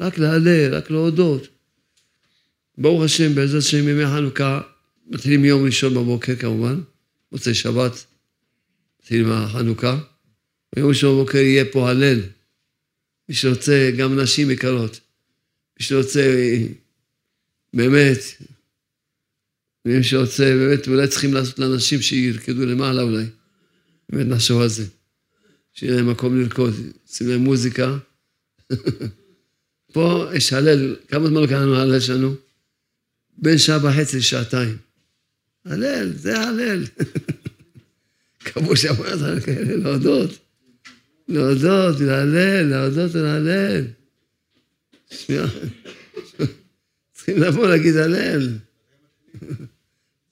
רק 0.00 0.18
להלל, 0.18 0.74
רק 0.74 0.90
להודות. 0.90 1.48
ברוך 2.78 3.02
השם, 3.02 3.34
בעזרת 3.34 3.62
השם 3.62 3.88
ימי 3.88 4.06
חנוכה, 4.06 4.60
מתחילים 5.06 5.42
מיום 5.42 5.64
ראשון 5.64 5.94
בבוקר 5.94 6.36
כמובן, 6.36 6.80
מוצאי 7.32 7.54
שבת, 7.54 8.04
מתחילים 9.00 9.32
החנוכה. 9.32 9.98
ביום 10.74 10.88
ראשון 10.88 11.16
בבוקר 11.16 11.38
יהיה 11.38 11.64
פה 11.72 11.90
הלל. 11.90 12.20
מי 13.28 13.34
שרוצה, 13.34 13.90
גם 13.98 14.20
נשים 14.20 14.50
יקרות. 14.50 15.00
מי 15.78 15.86
שרוצה, 15.86 16.56
באמת, 17.74 18.18
מי 19.84 20.04
שרוצה, 20.04 20.44
באמת, 20.44 20.88
אולי 20.88 21.08
צריכים 21.08 21.34
לעשות 21.34 21.58
לאנשים 21.58 22.02
שירקדו 22.02 22.66
למעלה 22.66 23.02
אולי. 23.02 23.24
באמת 24.08 24.26
נחשוב 24.26 24.60
על 24.60 24.68
זה. 24.68 24.84
שיהיה 25.74 25.96
להם 25.96 26.10
מקום 26.10 26.40
לרקוד, 26.40 26.74
שים 27.06 27.28
להם 27.28 27.40
מוזיקה. 27.40 27.98
פה 29.92 30.26
יש 30.34 30.52
הלל, 30.52 30.96
כמה 31.08 31.28
זמן 31.28 31.42
לנו 31.42 31.76
הלל 31.76 32.00
שלנו? 32.00 32.34
בין 33.38 33.58
שעה 33.58 33.86
וחצי 33.86 34.16
לשעתיים. 34.16 34.76
הלל, 35.64 36.12
זה 36.16 36.40
הלל. 36.40 36.84
כמו 38.38 38.76
שאמרת, 38.76 39.44
כאלה, 39.44 39.76
להודות. 39.76 40.45
להודות, 41.28 42.00
להלל, 42.00 42.62
להודות 42.62 43.14
ולהלל. 43.14 43.84
צריכים 47.12 47.42
לבוא 47.42 47.66
להגיד 47.66 47.96
הלל. 47.96 48.58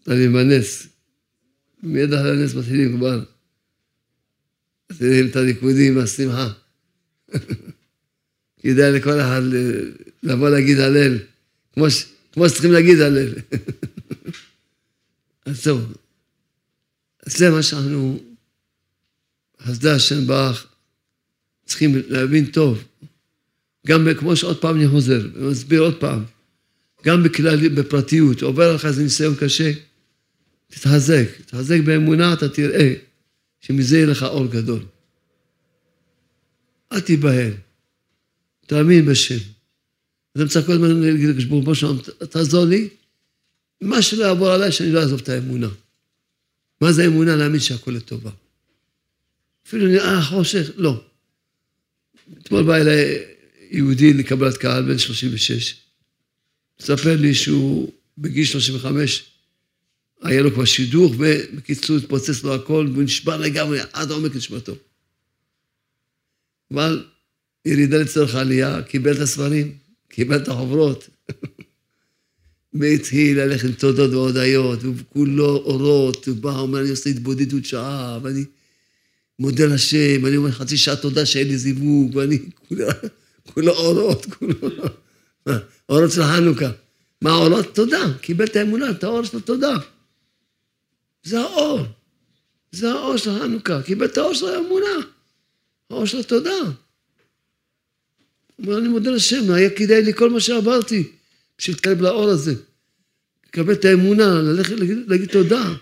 אני 0.09 0.29
בנס. 0.29 0.89
מיד 1.83 2.13
אחרי 2.13 2.31
הנס 2.31 2.55
מתחילים 2.55 2.97
כבר. 2.97 3.25
מתחילים 4.91 5.27
את 5.31 5.37
הריקודים 5.37 5.97
והשמחה. 5.97 6.53
כדאי 8.61 8.93
לכל 8.93 9.21
אחד 9.21 9.43
לבוא 10.23 10.49
להגיד 10.49 10.79
הלל, 10.79 11.19
כמו, 11.73 11.91
ש, 11.91 12.07
כמו 12.33 12.49
שצריכים 12.49 12.73
להגיד 12.73 13.01
הלל. 13.01 13.35
אז 15.47 15.65
זהו. 15.65 15.79
זה 17.27 17.51
מה 17.51 17.63
שאנחנו, 17.63 18.23
חסדי 19.63 19.91
השם 19.91 20.27
ברך, 20.27 20.74
צריכים 21.65 22.03
להבין 22.09 22.47
טוב. 22.47 22.85
גם 23.87 24.09
כמו 24.19 24.37
שעוד 24.37 24.61
פעם 24.61 24.77
אני 24.77 24.89
חוזר, 24.89 25.29
ומסביר 25.35 25.81
עוד 25.81 26.01
פעם, 26.01 26.25
גם 27.05 27.23
בכלל, 27.23 27.69
בפרטיות, 27.69 28.43
עובר 28.43 28.75
לך 28.75 28.85
איזה 28.85 29.03
ניסיון 29.03 29.35
קשה, 29.41 29.73
תתחזק, 30.67 31.27
תתחזק 31.45 31.79
באמונה, 31.85 32.33
אתה 32.33 32.49
תראה 32.49 32.95
שמזה 33.61 33.97
יהיה 33.97 34.07
לך 34.07 34.23
אור 34.23 34.47
גדול. 34.47 34.81
אל 36.93 37.01
תיבהל, 37.01 37.53
תאמין 38.67 39.07
בשם. 39.07 39.39
אתה 40.33 40.45
מצא 40.45 40.63
כל 40.63 40.73
הזמן 40.73 41.01
להגיד 41.01 41.29
לקדוש 41.29 41.81
הוא, 41.83 41.97
תעזור 42.31 42.65
לי, 42.65 42.89
מה 43.81 44.03
שלא 44.03 44.25
יעבור 44.25 44.49
עליי, 44.49 44.73
שאני 44.73 44.93
לא 44.93 45.01
אעזוב 45.01 45.21
את 45.21 45.29
האמונה. 45.29 45.69
מה 46.81 46.93
זה 46.93 47.07
אמונה? 47.07 47.37
להאמין 47.37 47.61
שהכל 47.61 47.91
לטובה. 47.91 48.31
אפילו 49.67 49.87
נראה 49.87 50.23
חושך, 50.23 50.71
לא. 50.77 51.05
אתמול 52.43 52.63
בא 52.63 52.77
אליי 52.77 53.23
יהודי 53.71 54.13
לקבלת 54.13 54.57
קהל, 54.57 54.83
בן 54.83 54.99
36, 54.99 55.77
מספר 56.81 57.17
לי 57.17 57.35
שהוא 57.35 57.93
בגיל 58.19 58.45
35, 58.45 59.25
היה 60.23 60.43
לו 60.43 60.55
כבר 60.55 60.65
שידוך, 60.65 61.15
ובקיצור 61.19 61.97
התפוצץ 61.97 62.45
לו 62.45 62.55
הכל, 62.55 62.89
והוא 62.93 63.03
נשבר 63.03 63.37
לגמרי 63.37 63.79
עד 63.93 64.11
עומק 64.11 64.37
נשמתו. 64.37 64.75
אבל 66.73 67.05
ירידה 67.65 67.99
לצורך 67.99 68.35
העלייה, 68.35 68.83
קיבל 68.83 69.13
את 69.13 69.21
הספרים, 69.21 69.77
קיבל 70.09 70.37
את 70.37 70.49
החוברות. 70.49 71.09
והתחיל 72.75 73.41
ללכת 73.41 73.65
עם 73.65 73.73
תודות 73.73 74.11
והודיות, 74.11 74.79
וכולו 74.83 75.57
אורות, 75.57 76.27
הוא 76.27 76.37
בא, 76.37 76.59
אומר, 76.59 76.81
אני 76.81 76.91
עושה 76.91 77.11
התבודדות 77.11 77.65
שעה, 77.65 78.19
ואני 78.23 78.45
מודה 79.39 79.67
לשם, 79.67 80.25
ואני 80.25 80.37
אומר 80.37 80.51
חצי 80.51 80.77
שעה 80.77 80.97
תודה 80.97 81.27
שאין 81.27 81.49
לי 81.49 81.59
זיווג, 81.59 82.17
ואני 82.17 82.39
כולו, 82.69 82.87
כולו 83.53 83.73
אורות, 83.73 84.27
כולו... 84.27 84.55
אורות 85.89 86.11
של 86.11 86.23
חנוכה. 86.23 86.71
מה 87.23 87.35
אורות? 87.35 87.75
תודה. 87.75 88.19
קיבל 88.21 88.45
את 88.45 88.57
האמונה, 88.57 88.91
את 88.91 89.05
האור 89.05 89.25
של 89.25 89.37
התודה. 89.37 89.77
זה 91.23 91.41
האור. 91.41 91.81
זה 92.73 92.93
האור 92.93 93.17
של 93.17 93.39
חנוכה. 93.39 93.83
קיבל 93.83 94.07
את 94.07 94.19
האור 94.19 94.35
של 94.35 94.47
האמונה. 94.47 95.07
האור 95.91 96.07
של 96.07 96.19
התודה. 96.19 96.51
אומר, 98.59 98.79
אני 98.79 98.89
מודה 98.89 99.11
לשם, 99.11 99.51
היה 99.51 99.71
כדאי 99.71 100.03
לי 100.03 100.15
כל 100.15 100.31
מה 100.31 100.41
שעברתי. 100.41 101.13
בשביל 101.59 101.77
להתקרב 101.77 102.01
לאור 102.01 102.29
הזה. 102.29 102.55
לקבל 103.47 103.73
את 103.73 103.85
האמונה, 103.85 104.43
ללכת 104.43 104.77
להגיד, 104.77 104.99
להגיד 105.07 105.29
תודה. 105.29 105.75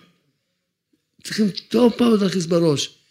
צריכים 1.25 1.47
טוב 1.69 1.93
פעם 1.97 2.15
להכניס 2.23 2.47
בראש. 2.47 3.02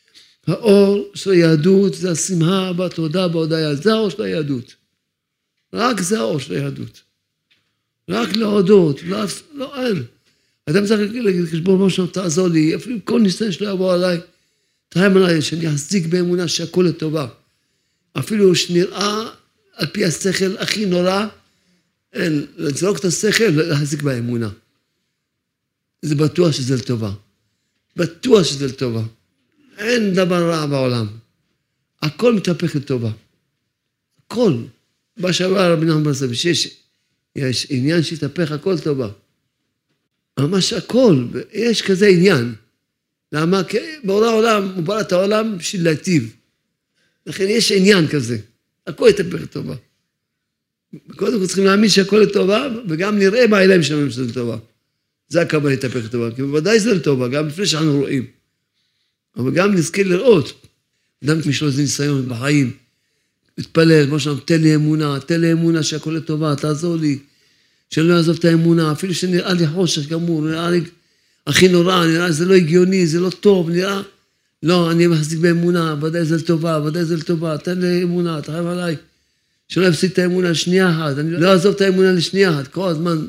האור 0.48 1.12
של 1.14 1.32
היהדות 1.32 1.94
זה 1.94 2.12
השמחה 2.12 2.72
והתודה 2.78 3.28
בהודיה, 3.28 3.76
זה 3.76 3.94
האור 3.94 4.10
של 4.10 4.22
היהדות. 4.22 4.76
רק 5.74 6.02
זה 6.02 6.20
האור 6.20 6.40
של 6.40 6.54
היהדות. 6.54 7.02
רק 8.10 8.36
להודות, 8.36 9.04
לא, 9.04 9.26
לא 9.54 9.86
אין. 9.86 10.04
אדם 10.66 10.86
צריך 10.86 11.12
להגיד 11.14 11.46
חשבון 11.46 11.86
משהו, 11.86 12.08
תעזור 12.08 12.48
לי, 12.48 12.76
אפילו 12.76 12.98
כל 13.04 13.22
ניסיון 13.22 13.52
שלא 13.52 13.70
יבוא 13.70 13.94
עליי, 13.94 14.20
תראה 14.90 15.06
עליי 15.06 15.42
שאני 15.42 15.70
אחזיק 15.70 16.06
באמונה 16.06 16.48
שהכל 16.48 16.86
לטובה. 16.90 17.28
אפילו 18.20 18.56
שנראה 18.56 19.30
על 19.74 19.88
פי 19.88 20.06
השכל 20.06 20.58
הכי 20.58 20.86
נורא, 20.86 21.28
אין, 22.14 22.46
לזרוק 22.58 23.00
את 23.00 23.06
השכל, 23.06 23.48
להחזיק 23.48 24.02
באמונה. 24.02 24.50
זה 26.02 26.16
בטוח 26.16 26.52
שזה 26.52 26.76
לטובה. 26.76 27.12
בטוח 27.96 28.44
שזה 28.44 28.68
לטובה. 28.68 29.02
אין 29.82 30.14
דבר 30.14 30.50
רע 30.50 30.66
בעולם. 30.66 31.08
הכל 32.02 32.34
מתהפך 32.34 32.76
לטובה. 32.76 33.12
הכל. 34.26 34.54
מה 35.18 35.34
שאמר 35.34 35.72
רבי 35.74 35.86
נחמן 35.86 36.04
ברסלב, 36.04 36.34
שיש 36.34 36.82
יש 37.36 37.68
עניין 37.70 38.04
שהתהפך, 38.04 38.52
הכל 38.52 38.80
טובה. 38.80 39.10
ממש 40.40 40.74
הכל, 40.74 41.26
יש 41.54 41.82
כזה 41.82 42.08
עניין. 42.08 42.56
למה? 43.32 43.64
כי 43.64 43.78
בעולם 44.04 44.28
העולם, 44.30 44.72
הוא 44.76 44.84
ברא 44.84 45.02
את 45.02 45.12
העולם 45.12 45.58
בשביל 45.58 45.84
להיטיב. 45.84 46.36
לכן 47.26 47.46
יש 47.48 47.72
עניין 47.72 48.08
כזה. 48.08 48.38
הכל 48.88 49.08
יתהפך 49.10 49.42
לטובה. 49.42 49.76
קודם 51.16 51.40
כל 51.40 51.46
צריכים 51.46 51.66
להאמין 51.66 51.90
שהכל 51.90 52.18
לטובה, 52.18 52.68
וגם 52.90 53.20
נראה 53.20 53.48
בעיניים 53.48 53.84
שלנו 53.84 54.12
שזה 54.12 54.24
לטובה. 54.24 54.58
זה 55.28 55.42
הכוונה 55.42 55.70
להתהפך 55.70 56.06
לטובה, 56.06 56.36
כי 56.36 56.42
בוודאי 56.42 56.80
זה 56.80 56.94
לטובה, 56.94 57.28
גם 57.28 57.48
לפני 57.48 57.66
שאנחנו 57.66 58.00
רואים. 58.00 58.26
אבל 59.38 59.52
גם 59.52 59.74
נזכה 59.74 60.04
לראות. 60.04 60.66
אדם 61.24 61.40
יש 61.50 61.62
לו 61.62 61.68
איזה 61.68 61.82
ניסיון 61.82 62.30
בחיים, 62.30 62.72
מתפלל, 63.58 64.08
כמו 64.08 64.20
שאומרים, 64.20 64.44
תן 64.46 64.62
לי 64.62 64.76
אמונה, 64.76 65.20
תן 65.20 65.42
לי 65.42 65.52
אמונה 65.52 65.84
שהכל 65.84 66.12
לטובה, 66.12 66.56
תעזור 66.56 66.96
לי, 66.96 67.20
שאני 67.90 68.08
לא 68.08 68.14
אעזוב 68.14 68.38
את 68.40 68.46
האמונה, 68.46 68.92
אפילו 68.92 69.14
שנראה 69.14 69.54
לי 69.54 69.68
חושך 69.68 70.08
גמור, 70.08 70.42
נראה 70.42 70.70
לי 70.70 70.82
הכי 71.48 71.68
נורא, 71.68 72.06
נראה 72.06 72.28
לי 72.28 72.34
זה 72.34 72.46
לא 72.46 72.54
הגיוני, 72.54 73.08
זה 73.08 73.20
לא 73.20 73.30
טוב, 73.30 73.70
נראה... 73.70 74.02
לא, 74.64 74.92
אני 74.92 75.08
מחזיק 75.08 75.40
באמונה, 75.40 75.96
ודאי 76.02 76.26
זה 76.26 76.38
לטובה, 76.38 76.82
ודאי 76.86 77.06
זה 77.06 77.18
לטובה, 77.18 77.58
תן 77.58 77.80
לי 77.80 78.04
אמונה, 78.04 78.42
תחייב 78.42 78.66
עליי. 78.66 78.96
שלא 79.68 79.86
יפסיק 79.86 80.14
את 80.14 80.20
האמונה 80.20 80.52
לשנייה 80.52 80.92
אחת, 80.92 81.18
אני 81.18 81.32
לא 81.32 81.52
אעזוב 81.52 81.76
את 81.76 81.82
האמונה 81.82 82.12
לשנייה 82.12 82.54
אחת, 82.54 82.68
כל 82.68 82.90
הזמן 82.90 83.28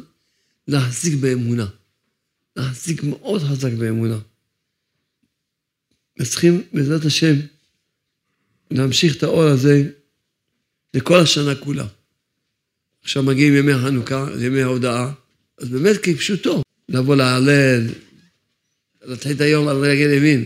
להחזיק 0.68 1.14
באמונה. 1.14 1.66
להחזיק 2.56 3.02
מאוד 3.02 3.42
חזק 3.42 3.72
באמונה. 3.72 4.18
וצריכים, 6.18 6.62
בעזרת 6.72 7.04
השם, 7.04 7.34
להמשיך 8.70 9.16
את 9.16 9.22
האור 9.22 9.42
הזה 9.42 9.82
לכל 10.94 11.20
השנה 11.20 11.54
כולה. 11.54 11.86
עכשיו 13.02 13.22
מגיעים 13.22 13.56
ימי 13.56 13.74
חנוכה, 13.74 14.26
ימי 14.40 14.62
ההודעה, 14.62 15.12
אז 15.58 15.68
באמת 15.68 15.96
כפשוטו, 16.02 16.62
לבוא 16.88 17.16
להלל, 17.16 17.88
להתחיל 19.04 19.36
את 19.36 19.40
היום 19.40 19.68
על 19.68 19.76
רגל 19.76 20.12
ימין, 20.12 20.44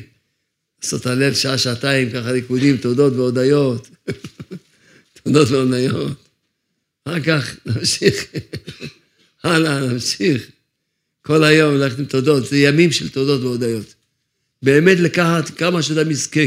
לעשות 0.82 1.06
הלל 1.06 1.34
שעה, 1.34 1.58
שעתיים, 1.58 2.10
ככה 2.10 2.30
ריקודים, 2.30 2.76
תודות 2.76 3.12
והודיות. 3.12 3.88
תודות 5.22 5.48
והודיות. 5.50 6.28
אחר 7.04 7.20
כך 7.20 7.56
נמשיך, 7.66 8.26
הלאה, 9.44 9.80
נמשיך. 9.80 10.50
כל 11.22 11.44
היום 11.44 11.74
ללכת 11.74 11.98
עם 11.98 12.04
תודות, 12.04 12.46
זה 12.46 12.56
ימים 12.56 12.92
של 12.92 13.08
תודות 13.08 13.40
והודיות. 13.40 13.95
באמת 14.62 14.98
לקחת 14.98 15.50
כמה 15.50 15.82
שאדם 15.82 16.10
יזכה. 16.10 16.40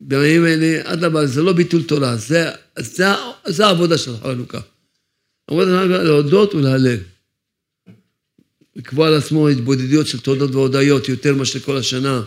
בימים 0.00 0.44
האלה, 0.44 0.94
לבא, 0.94 1.26
זה 1.26 1.42
לא 1.42 1.52
ביטול 1.52 1.82
תורה, 1.82 2.16
זה, 2.16 2.50
זה, 2.78 3.04
זה 3.46 3.66
העבודה 3.66 3.98
של 3.98 4.16
חנוכה. 4.16 4.60
עבודה 5.46 5.82
של 5.82 6.02
להודות 6.02 6.54
ולהלל. 6.54 6.98
לקבוע 8.76 9.08
על 9.08 9.14
עצמו 9.14 9.48
התבודדויות 9.48 10.06
של 10.06 10.20
תודות 10.20 10.50
והודיות 10.50 11.08
יותר 11.08 11.34
מאשר 11.34 11.60
כל 11.60 11.76
השנה. 11.76 12.22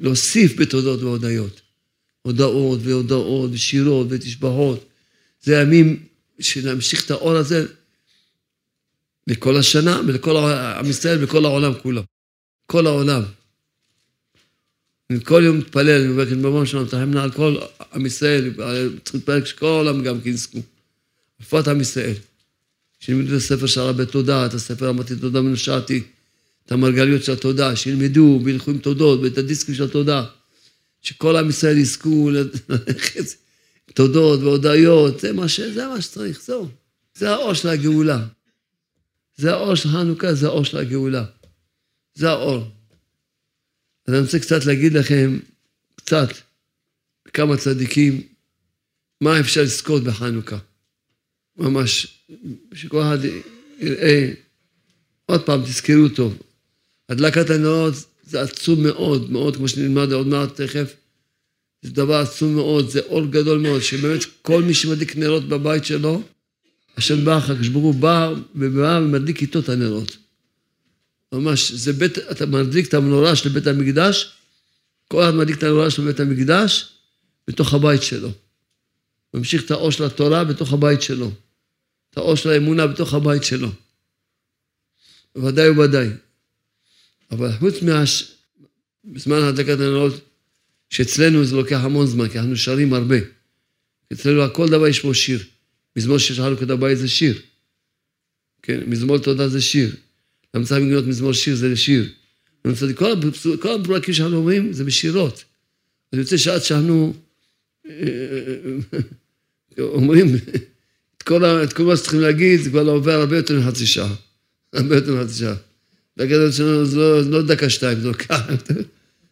להוסיף 0.00 0.60
בתודות 0.60 1.02
והודיות. 1.02 1.60
הודעות 2.22 2.80
והודעות 2.82 3.50
ושירות 3.52 4.06
ותשבחות. 4.10 4.88
זה 5.42 5.54
ימים 5.54 6.06
שנמשיך 6.40 7.04
את 7.06 7.10
האור 7.10 7.36
הזה 7.36 7.66
לכל 9.26 9.56
השנה 9.56 10.00
ולכל 10.06 10.36
עם 10.78 10.90
ישראל 10.90 11.24
וכל 11.24 11.44
העולם 11.44 11.72
כולו. 11.82 12.02
כל 12.66 12.86
העולם. 12.86 13.22
אני 15.12 15.24
כל 15.24 15.42
יום 15.44 15.58
מתפלל, 15.58 16.00
אני 16.00 16.10
אומר, 16.10 16.22
ריבונו 16.22 16.66
שלנו, 16.66 16.84
תרחמנה 16.84 17.22
על 17.22 17.30
כל 17.30 17.56
עם 17.94 18.06
ישראל, 18.06 18.52
צריך 19.04 19.14
להתפלל 19.14 19.44
שכל 19.44 19.66
העולם 19.66 20.02
גם 20.02 20.20
כן 20.20 20.30
יזכו. 20.30 20.58
בפרט 21.40 21.68
עם 21.68 21.80
ישראל. 21.80 22.14
שילמדו 23.00 23.32
את 23.32 23.36
הספר 23.36 23.66
של 23.66 23.80
הרבי 23.80 24.06
תודה, 24.06 24.46
את 24.46 24.54
הספר 24.54 24.90
אמרתי 24.90 25.16
תודה 25.16 25.40
מנושעתי, 25.40 26.02
את 26.66 26.72
המרגליות 26.72 27.24
של 27.24 27.32
התודה, 27.32 27.76
שילמדו 27.76 28.40
וילכו 28.44 28.70
עם 28.70 28.78
תודות 28.78 29.20
ואת 29.20 29.38
הדיסקים 29.38 29.74
של 29.74 29.84
התודה. 29.84 30.24
שכל 31.02 31.36
עם 31.36 31.48
ישראל 31.48 31.78
יזכו 31.78 32.30
ללכת 32.30 33.24
תודות 33.94 34.40
והודיות, 34.40 35.20
זה 35.20 35.32
מה, 35.32 35.48
ש... 35.48 35.60
זה 35.60 35.86
מה 35.86 36.00
שצריך, 36.00 36.42
זהו. 36.42 36.68
זה 37.14 37.30
האור 37.30 37.54
של 37.54 37.68
הגאולה. 37.68 38.24
זה 39.36 39.52
האור 39.52 39.74
של 39.74 39.88
חנוכה, 39.88 40.34
זה 40.34 40.46
האור 40.46 40.64
של 40.64 40.78
הגאולה. 40.78 41.24
זה 42.14 42.30
האור. 42.30 42.64
אז 44.06 44.14
אני 44.14 44.22
רוצה 44.22 44.38
קצת 44.38 44.64
להגיד 44.64 44.92
לכם, 44.92 45.38
קצת, 45.96 46.28
כמה 47.24 47.56
צדיקים, 47.56 48.22
מה 49.20 49.40
אפשר 49.40 49.62
לזכות 49.62 50.04
בחנוכה. 50.04 50.58
ממש, 51.56 52.18
שכל 52.74 53.02
אחד 53.02 53.18
יראה, 53.78 54.32
עוד 55.26 55.46
פעם, 55.46 55.62
תזכרו 55.62 56.08
טוב. 56.08 56.38
הדלקת 57.08 57.50
הנרות 57.50 57.94
זה 58.22 58.40
עצום 58.40 58.82
מאוד, 58.82 59.30
מאוד, 59.30 59.56
כמו 59.56 59.68
שנלמד 59.68 60.12
עוד 60.12 60.26
מעט 60.26 60.60
תכף. 60.60 60.94
זה 61.82 61.90
דבר 61.90 62.14
עצום 62.14 62.54
מאוד, 62.54 62.90
זה 62.90 63.00
אור 63.00 63.26
גדול 63.26 63.58
מאוד, 63.58 63.82
שבאמת 63.82 64.20
כל 64.42 64.62
מי 64.62 64.74
שמדליק 64.74 65.16
נרות 65.16 65.48
בבית 65.48 65.84
שלו, 65.84 66.22
השם 66.96 67.24
בא, 67.24 67.36
הקדוש 67.36 67.68
ברוך 67.68 67.84
הוא 67.84 67.94
בא 67.94 68.32
ובא 68.54 69.00
ומדליק 69.02 69.42
איתו 69.42 69.58
את 69.58 69.68
הנרות. 69.68 70.16
ממש, 71.32 71.72
זה 71.72 71.92
בית, 71.92 72.18
אתה 72.18 72.46
מדליק 72.46 72.88
את 72.88 72.94
המנורה 72.94 73.36
של 73.36 73.48
בית 73.48 73.66
המקדש, 73.66 74.32
כל 75.08 75.22
אחד 75.22 75.34
מדליק 75.34 75.58
את 75.58 75.62
המנורה 75.62 75.90
של 75.90 76.04
בית 76.04 76.20
המקדש 76.20 76.92
בתוך 77.48 77.74
הבית 77.74 78.02
שלו. 78.02 78.30
ממשיך 79.34 79.64
את 79.64 79.70
האור 79.70 79.90
של 79.90 80.04
התורה 80.04 80.44
בתוך 80.44 80.72
הבית 80.72 81.02
שלו. 81.02 81.32
את 82.10 82.16
האור 82.16 82.36
של 82.36 82.50
האמונה 82.50 82.86
בתוך 82.86 83.14
הבית 83.14 83.44
שלו. 83.44 83.68
ודאי 85.36 85.70
וודאי. 85.70 86.08
אבל 87.30 87.52
חוץ 87.58 87.82
מהש... 87.82 88.32
בזמן 89.04 89.42
הדלקת 89.42 89.80
הנרות, 89.80 90.12
שאצלנו 90.90 91.44
זה 91.44 91.56
לוקח 91.56 91.80
המון 91.82 92.06
זמן, 92.06 92.28
כי 92.28 92.38
אנחנו 92.38 92.56
שרים 92.56 92.94
הרבה. 92.94 93.16
אצלנו 94.12 94.42
על 94.42 94.54
כל 94.54 94.68
דבר 94.68 94.86
יש 94.86 95.00
פה 95.00 95.14
שיר. 95.14 95.44
מזמור 95.96 96.18
שיש 96.18 96.40
חנוכת 96.40 96.70
הבית 96.70 96.98
זה 96.98 97.08
שיר. 97.08 97.42
כן, 98.62 98.80
מזמור 98.86 99.18
תודה 99.18 99.48
זה 99.48 99.60
שיר. 99.60 99.96
למה 100.54 100.64
צריך 100.64 100.80
לגנות 100.80 101.06
מזמור 101.06 101.32
שיר 101.32 101.56
זה 101.56 101.76
שיר. 101.76 102.08
כל, 103.60 103.80
הפרקים 103.80 104.14
שאנחנו 104.14 104.36
אומרים 104.36 104.72
זה 104.72 104.84
בשירות. 104.84 105.44
אני 106.12 106.20
רוצה 106.20 106.38
שעד 106.38 106.62
שאנחנו 106.62 107.14
אה, 107.86 107.92
אה, 108.94 108.98
אומרים 109.78 110.26
את 111.16 111.22
כל, 111.22 111.42
מה 111.84 111.96
שצריכים 111.96 112.20
להגיד, 112.20 112.60
זה 112.60 112.70
כבר 112.70 112.88
עובר 112.88 113.12
הרבה 113.12 113.36
יותר 113.36 113.60
מחצי 113.60 113.86
שעה. 113.86 114.14
הרבה 114.72 114.94
יותר 114.94 115.14
מחצי 115.14 115.34
שעה. 115.34 115.54
להגיד 116.16 116.36
שלנו 116.52 116.84
זה 116.84 116.96
לא, 116.96 117.22
לא 117.22 117.42
דקה 117.42 117.70
שתיים, 117.70 118.00
זה 118.00 118.08
לוקח. 118.08 118.40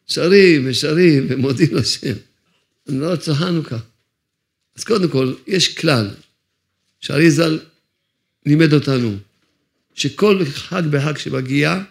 שרים 0.06 0.62
ושרים 0.66 1.26
ומודים 1.28 1.74
לשם. 1.76 2.12
לא 2.86 3.10
רוצה 3.10 3.34
חנוכה. 3.34 3.78
אז 4.76 4.84
קודם 4.84 5.08
כל, 5.08 5.34
יש 5.46 5.76
כלל 5.76 6.10
שאריזל 7.00 7.58
לימד 8.46 8.72
אותנו, 8.72 9.16
שכל 9.94 10.44
חג 10.44 10.82
בחג 10.90 11.18
שמגיע, 11.18 11.82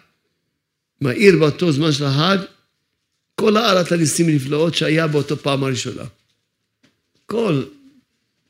מאיר 1.00 1.38
באותו 1.38 1.72
זמן 1.72 1.92
של 1.92 2.04
החג, 2.04 2.38
כל 3.34 3.56
הארת 3.56 3.92
הניסים 3.92 4.28
הנפלאות 4.28 4.74
שהיה 4.74 5.06
באותו 5.06 5.36
פעם 5.36 5.64
הראשונה. 5.64 6.04
כל, 7.26 7.62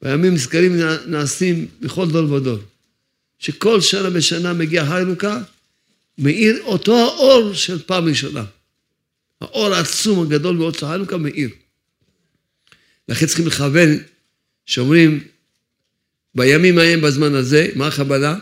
בימים 0.03 0.35
נזכרים 0.35 0.77
נעשים 1.07 1.67
בכל 1.81 2.11
דור 2.11 2.33
ודור. 2.33 2.59
שכל 3.39 3.81
שנה 3.81 4.11
בשנה 4.11 4.53
מגיע 4.53 4.87
חנוכה, 4.87 5.43
מאיר 6.19 6.63
אותו 6.63 6.99
האור 6.99 7.55
של 7.55 7.83
פעם 7.83 8.09
ראשונה. 8.09 8.45
האור 9.41 9.75
העצום 9.75 10.23
הגדול 10.23 10.57
מאוד 10.57 10.75
של 10.75 10.87
חנוכה 10.87 11.17
מאיר. 11.17 11.51
לכן 13.09 13.27
צריכים 13.27 13.47
לכוון, 13.47 13.89
שאומרים, 14.67 15.25
בימים 16.35 16.79
ההם 16.79 17.01
בזמן 17.01 17.35
הזה, 17.35 17.69
מה 17.75 17.87
הכוונה? 17.87 18.39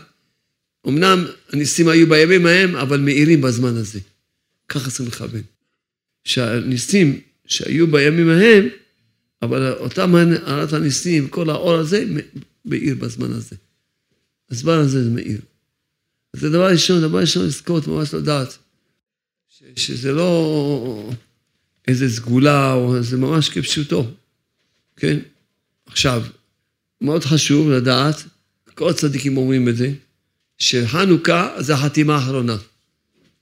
אמנם 0.87 1.25
הניסים 1.49 1.87
היו 1.87 2.09
בימים 2.09 2.45
ההם, 2.45 2.75
אבל 2.75 2.99
מאירים 2.99 3.41
בזמן 3.41 3.75
הזה. 3.75 3.99
ככה 4.69 4.89
צריכים 4.89 5.07
לכוון. 5.07 5.41
שהניסים 6.23 7.21
שהיו 7.45 7.87
בימים 7.87 8.29
ההם, 8.29 8.67
אבל 9.41 9.71
אותם 9.71 10.15
הערת 10.15 10.73
הניסים, 10.73 11.27
כל 11.27 11.49
האור 11.49 11.73
הזה, 11.73 12.05
מאיר 12.65 12.95
בזמן 12.95 13.31
הזה. 13.31 13.55
הזמן 14.51 14.77
הזה 14.77 15.03
זה 15.03 15.09
מאיר. 15.09 15.39
אז 16.33 16.39
זה 16.39 16.49
דבר 16.49 16.67
ראשון, 16.71 17.01
דבר 17.01 17.19
ראשון 17.19 17.45
לזכות, 17.45 17.87
ממש 17.87 18.13
לדעת, 18.13 18.57
שזה 19.75 20.11
לא 20.11 21.11
איזה 21.87 22.09
סגולה, 22.09 22.73
או 22.73 23.03
זה 23.03 23.17
ממש 23.17 23.49
כפשוטו, 23.49 24.11
כן? 24.95 25.19
עכשיו, 25.85 26.23
מאוד 27.01 27.23
חשוב 27.23 27.69
לדעת, 27.69 28.23
כל 28.75 28.89
הצדיקים 28.89 29.37
אומרים 29.37 29.69
את 29.69 29.77
זה, 29.77 29.91
שחנוכה 30.59 31.55
זה 31.57 31.73
החתימה 31.73 32.15
האחרונה. 32.15 32.57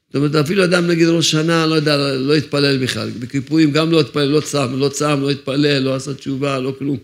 זאת 0.08 0.16
אומרת, 0.16 0.36
אפילו 0.36 0.64
אדם 0.64 0.88
נגיד 0.88 1.08
ראש 1.08 1.32
שנה, 1.32 1.66
לא 1.66 1.76
יודע, 1.76 1.98
לא 2.18 2.38
יתפלל 2.38 2.84
בכלל. 2.84 3.10
בכיפורים 3.10 3.72
גם 3.72 3.92
לא 3.92 4.02
יתפלל, 4.02 4.26
לא 4.26 4.40
צם, 4.40 4.74
לא 4.76 4.90
צם, 4.90 5.20
לא 5.22 5.32
יתפלל, 5.32 5.80
לא 5.80 5.96
עשה 5.96 6.14
תשובה, 6.14 6.60
לא 6.60 6.76
כלום. 6.80 6.98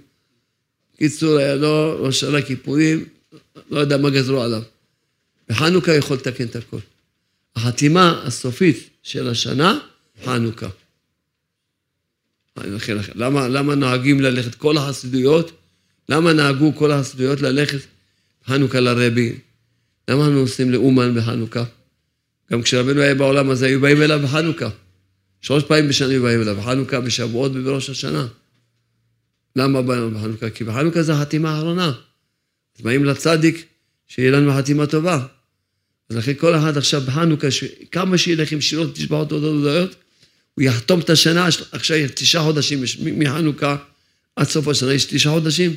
קיצור, 0.98 1.38
היה 1.38 1.56
לו 1.56 1.98
ראש 2.00 2.20
שנה 2.20 2.42
כיפורים, 2.42 3.06
לא 3.72 3.80
יודע 3.80 3.98
מה 3.98 4.10
גזרו 4.10 4.42
עליו. 4.42 4.62
בחנוכה 5.50 5.94
יכול 5.94 6.18
לתקן 6.18 6.44
את 6.44 6.56
הכל. 6.56 6.78
החתימה 7.56 8.24
הסופית 8.26 8.90
של 9.04 9.30
השנה, 9.30 9.80
חנוכה. 10.26 10.70
למה, 13.16 13.48
למה 13.48 13.76
נוהגים 13.76 14.22
ללכת 14.22 14.56
כל 14.56 14.78
החסידויות? 14.78 15.52
למה 16.10 16.34
נהגו 16.34 16.76
כל 16.76 16.92
החסידויות 16.92 17.42
ללכת 17.42 17.80
חנוכה 18.48 18.80
לרבי? 18.80 19.36
למה 20.08 20.26
אנחנו 20.26 20.40
עושים 20.40 20.72
לאומן 20.72 21.16
בחנוכה? 21.16 21.64
גם 22.52 22.62
כשרבנו 22.62 23.02
היה 23.02 23.16
בעולם 23.16 23.50
הזה, 23.50 23.66
היו 23.66 23.82
באים 23.82 24.02
אליו 24.02 24.20
בחנוכה. 24.24 24.70
שלוש 25.42 25.64
פעמים 25.64 25.88
בשנה 25.88 26.10
היו 26.10 26.24
באים 26.24 26.42
אליו, 26.42 26.56
בחנוכה, 26.56 27.00
בשבועות 27.00 27.52
ובראש 27.56 27.90
השנה. 27.90 28.28
למה 29.56 29.82
באנו 29.82 30.12
בחנוכה? 30.12 30.50
כי 30.50 30.64
בחנוכה 30.64 31.04
זה 31.04 31.14
החתימה 31.14 31.56
האחרונה. 31.56 31.94
אז 32.78 32.82
באים 32.82 33.06
לצדיק, 33.06 33.66
שיהיה 34.08 34.32
לנו 34.32 34.54
חתימה 34.58 34.88
טובה. 34.88 35.26
אז 36.10 36.18
לכן 36.18 36.34
כל 36.34 36.56
אחד 36.56 36.78
עכשיו 36.78 37.02
בחנוכה, 37.02 37.48
כמה 37.92 38.18
שילך 38.18 38.52
עם 38.52 38.62
שירות 38.62 38.96
תשבחות 38.96 39.32
הודעות, 39.32 39.96
הוא 40.56 40.64
יחתום 40.64 41.00
את 41.00 41.10
השנה, 41.10 41.48
עכשיו 41.72 41.98
תשעה 42.16 42.44
חודשים, 42.44 42.84
מחנוכה 43.00 43.76
עד 44.36 44.48
סוף 44.48 44.68
השנה 44.68 44.94
יש 44.94 45.06
תשעה 45.06 45.34
חודשים. 45.34 45.76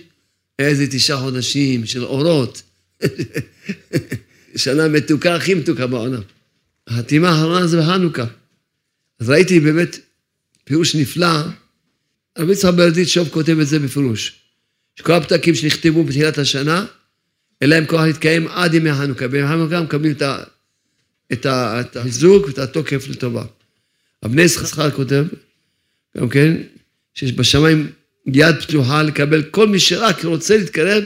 איזה 0.58 0.86
תשעה 0.90 1.20
חודשים 1.20 1.86
של 1.86 2.04
אורות. 2.04 2.62
שנה 4.56 4.88
מתוקה, 4.88 5.34
הכי 5.34 5.54
מתוקה 5.54 5.86
בעולם. 5.86 6.22
החתימה 6.86 7.28
האחרונה 7.28 7.66
זה 7.66 7.80
בחנוכה. 7.80 8.24
אז 9.20 9.30
ראיתי 9.30 9.60
באמת 9.60 9.98
פירוש 10.64 10.94
נפלא, 10.94 11.42
רבי 12.38 12.52
יצחק 12.52 12.74
ברדיצ'וב 12.74 13.28
כותב 13.28 13.58
את 13.60 13.66
זה 13.66 13.78
בפירוש. 13.78 14.40
שכל 14.96 15.12
הפתקים 15.12 15.54
שנכתבו 15.54 16.04
בתחילת 16.04 16.38
השנה, 16.38 16.86
אין 17.60 17.70
להם 17.70 17.86
כוח 17.86 18.00
להתקיים 18.00 18.48
עד 18.48 18.74
ימי 18.74 18.94
חנוכה. 18.94 19.28
בימי 19.28 19.48
חנוכה 19.48 19.82
מקבלים 19.82 20.12
את, 20.12 20.22
ה, 20.22 20.42
את, 21.32 21.46
ה, 21.46 21.80
את 21.80 21.96
החיזוק 21.96 22.46
ואת 22.46 22.58
התוקף 22.58 23.08
לטובה. 23.08 23.44
אבני 24.24 24.42
יששכר 24.42 24.90
כותב, 24.90 25.24
גם 26.16 26.28
כן, 26.28 26.56
שיש 27.14 27.32
בשמיים 27.32 27.90
יד 28.26 28.56
פתוחה 28.60 29.02
לקבל 29.02 29.42
כל 29.42 29.68
מי 29.68 29.80
שרק 29.80 30.24
רוצה 30.24 30.56
להתקרב 30.56 31.04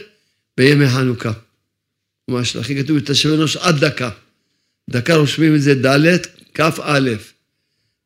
בימי 0.56 0.88
חנוכה. 0.88 1.32
ממש, 2.30 2.56
לכן 2.56 2.82
כתוב 2.82 2.96
השם 3.10 3.34
אנוש 3.34 3.56
עד 3.56 3.84
דקה. 3.84 4.10
דקה 4.90 5.14
רושמים 5.14 5.54
את 5.54 5.62
זה 5.62 5.74
ד', 5.74 6.16
כ"א. 6.54 7.00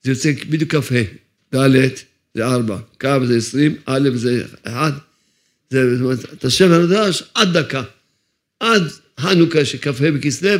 זה 0.02 0.10
יוצא 0.10 0.32
בדיוק 0.48 0.74
כ"ה. 0.74 1.02
ד' 1.54 1.88
זה 2.34 2.44
ארבע, 2.44 2.78
כ' 2.98 3.06
זה 3.26 3.36
עשרים, 3.36 3.76
א' 3.86 4.10
זה 4.14 4.44
אחד. 4.62 4.92
זה, 5.70 5.96
זאת 5.96 6.04
אומרת, 6.04 6.44
השם 6.44 6.72
הנדרש 6.72 7.22
עד 7.34 7.58
דקה. 7.58 7.82
עד 8.60 8.82
חנוכה 9.20 9.64
שכ"ה 9.64 9.90
בכסלו, 9.92 10.50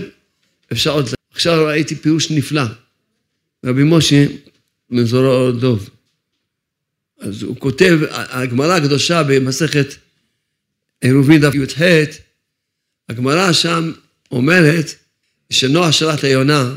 אפשר 0.73 0.91
עוד... 0.91 1.09
עכשיו 1.31 1.65
ראיתי 1.67 1.95
פירוש 1.95 2.31
נפלא. 2.31 2.63
רבי 3.67 3.83
משה 3.85 4.27
מזורו 4.91 5.53
דוב. 5.53 5.91
אז 7.21 7.43
הוא 7.43 7.57
כותב, 7.57 7.99
הגמרא 8.11 8.75
הקדושה 8.75 9.23
במסכת 9.23 9.87
עירובין 11.01 11.41
דף 11.41 11.55
י"ח, 11.55 11.83
הגמרא 13.09 13.53
שם 13.53 13.93
אומרת 14.31 14.95
שנוח 15.51 15.91
שלח 15.91 16.25
היונה, 16.25 16.75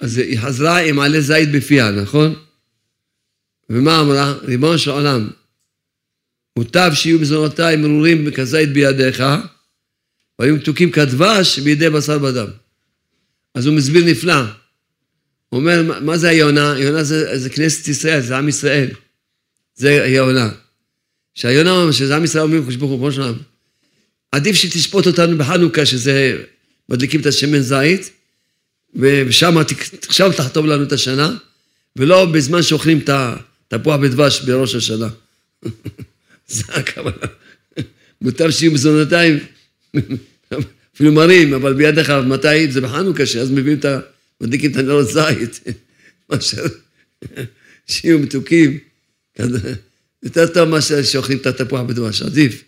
אז 0.00 0.18
היא 0.18 0.38
חזרה 0.38 0.78
עם 0.78 0.98
עלי 0.98 1.22
זית 1.22 1.52
בפיה, 1.52 1.90
נכון? 1.90 2.34
ומה 3.70 4.00
אמרה? 4.00 4.32
ריבונו 4.42 4.78
של 4.78 4.90
עולם, 4.90 5.30
מוטב 6.58 6.90
שיהיו 6.94 7.18
מזונותיי 7.18 7.76
מרורים 7.76 8.30
כזית 8.30 8.72
בידיך, 8.72 9.22
והיו 10.38 10.56
מתוקים 10.56 10.90
כדבש 10.90 11.58
בידי 11.58 11.90
בשר 11.90 12.18
בדם. 12.18 12.48
אז 13.54 13.66
הוא 13.66 13.76
מסביר 13.76 14.04
נפלא. 14.04 14.42
הוא 15.48 15.60
אומר, 15.60 16.00
מה 16.00 16.18
זה 16.18 16.28
היונה? 16.28 16.72
היונה 16.72 17.04
זה, 17.04 17.38
זה 17.38 17.50
כנסת 17.50 17.88
ישראל, 17.88 18.20
זה 18.20 18.38
עם 18.38 18.48
ישראל. 18.48 18.88
זה 19.74 20.02
היונה. 20.02 20.50
שהיונה, 21.34 21.92
שזה 21.92 22.16
עם 22.16 22.24
ישראל 22.24 22.44
אומרים, 22.44 22.66
חשבו 22.68 22.88
חורבון 22.88 23.12
שלהם, 23.12 23.34
עדיף 24.32 24.56
שתשפוט 24.56 25.06
אותנו 25.06 25.38
בחנוכה, 25.38 25.86
שזה 25.86 26.44
מדליקים 26.88 27.20
את 27.20 27.26
השמן 27.26 27.60
זית, 27.60 28.10
ושם 28.94 29.54
עכשיו 30.08 30.32
תחתום 30.32 30.66
לנו 30.66 30.82
את 30.82 30.92
השנה, 30.92 31.36
ולא 31.96 32.24
בזמן 32.24 32.62
שאוכלים 32.62 32.98
את 32.98 33.10
התפוח 33.72 33.96
בדבש 33.96 34.40
בראש 34.40 34.74
השנה. 34.74 35.08
זה 36.48 36.62
הכוונה. 36.68 37.16
מוטב 38.20 38.50
שיהיו 38.50 38.72
מזונותיים, 38.72 39.38
אפילו 40.94 41.12
מרים, 41.12 41.54
אבל 41.54 41.74
ביד 41.74 41.98
אחד, 41.98 42.26
מתי? 42.26 42.72
זה 42.72 42.80
בחנוכה, 42.80 43.26
שאז 43.26 43.50
מביאים 43.50 43.78
את 43.78 43.84
ה... 43.84 44.00
מדליקים 44.40 44.70
את 44.70 44.76
הנרות 44.76 45.06
זית, 45.08 45.60
מאשר 46.30 46.62
שיהיו 47.86 48.18
מתוקים. 48.18 48.78
יותר 50.22 50.46
טוב 50.46 50.68
מאשר 50.68 51.02
שאוכלים 51.02 51.38
את 51.38 51.46
התפוח 51.46 51.80
בדבש, 51.80 52.22
עדיף. 52.22 52.62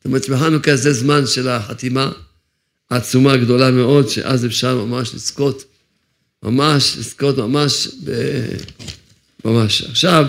זאת 0.00 0.06
אומרת, 0.06 0.28
בחנוכה 0.28 0.76
זה 0.76 0.92
זמן 0.92 1.26
של 1.26 1.48
החתימה 1.48 2.12
העצומה 2.90 3.32
הגדולה 3.32 3.70
מאוד, 3.70 4.08
שאז 4.08 4.46
אפשר 4.46 4.84
ממש 4.84 5.14
לזכות, 5.14 5.64
ממש 6.42 6.96
לזכות 6.98 7.38
ממש, 7.38 7.88
ב... 8.04 8.10
ממש. 9.44 9.82
עכשיו, 9.82 10.26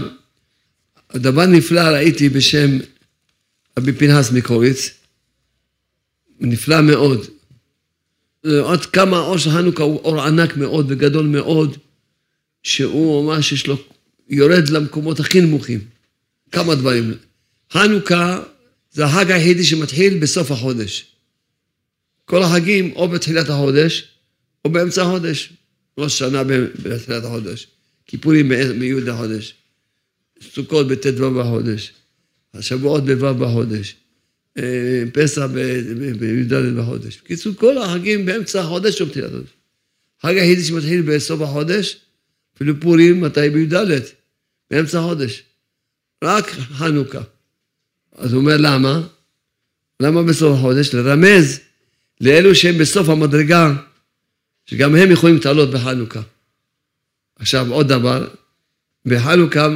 דבר 1.14 1.46
נפלא 1.46 1.82
ראיתי 1.82 2.30
בשם 2.30 2.80
רבי 3.80 3.94
פנחס 3.94 4.32
מקוריץ, 4.32 4.90
נפלא 6.40 6.82
מאוד. 6.82 7.26
עוד 8.60 8.86
כמה 8.86 9.20
אור 9.20 9.38
של 9.38 9.50
חנוכה 9.50 9.84
הוא 9.84 10.00
אור 10.00 10.22
ענק 10.22 10.58
מאוד 10.58 10.86
וגדול 10.90 11.26
מאוד, 11.26 11.78
שהוא 12.64 13.26
ממש 13.26 13.52
יש 13.52 13.68
לו, 13.68 13.78
יורד 14.30 14.70
למקומות 14.70 15.20
הכי 15.20 15.42
נמוכים. 15.42 15.80
כמה 16.52 16.76
דברים. 16.76 17.14
חנוכה 17.74 18.44
זה 18.92 19.06
החג 19.06 19.32
היחידי 19.32 19.64
שמתחיל 19.64 20.20
בסוף 20.20 20.52
החודש. 20.52 21.06
כל 22.26 22.44
החגים 22.44 22.92
או 22.96 23.08
בתחילת 23.08 23.50
החודש 23.50 24.08
או 24.66 24.70
באמצע 24.70 25.02
החודש. 25.02 25.54
ראש 25.98 26.20
שנה 26.20 26.44
בתחילת 26.84 27.24
החודש, 27.24 27.68
כיפורים 28.06 28.50
מי' 28.80 29.10
החודש, 29.10 29.54
סוכות 30.42 30.88
בט"ו 30.88 31.32
בחודש, 31.40 31.94
השבועות 32.54 33.06
בו' 33.06 33.34
בחודש, 33.34 33.96
אה, 34.58 35.04
פסח 35.14 35.46
בי"ד 36.20 36.54
בחודש. 36.78 37.22
בקיצור, 37.24 37.54
כל 37.54 37.78
החגים 37.78 38.26
באמצע 38.26 38.62
החודש 38.62 39.02
או 39.02 39.06
בתחילת 39.06 39.30
החודש. 39.30 39.50
חג 40.22 40.38
היחידי 40.38 40.64
שמתחיל 40.64 41.02
בסוף 41.02 41.42
החודש, 41.42 41.98
אפילו 42.56 42.80
פורים, 42.80 43.22
מתי 43.22 43.50
בי"ד? 43.50 43.76
באמצע 44.72 45.00
החודש. 45.00 45.44
רק 46.24 46.50
חנוכה. 46.50 47.22
אז 48.18 48.34
הוא 48.34 48.42
אומר, 48.42 48.58
למה? 48.58 49.02
למה 50.00 50.24
בסוף 50.24 50.58
החודש? 50.58 50.94
לרמז 50.94 51.60
לאלו 52.22 52.56
שהם 52.56 52.78
בסוף 52.78 53.10
המדרגה, 53.10 53.74
שגם 54.66 54.96
הם 54.96 55.12
יכולים 55.12 55.36
להתעלות 55.36 55.72
בחנוכה. 55.72 56.22
עכשיו, 57.36 57.72
עוד 57.72 57.88
דבר, 57.88 58.28
בחנוכה 59.06 59.68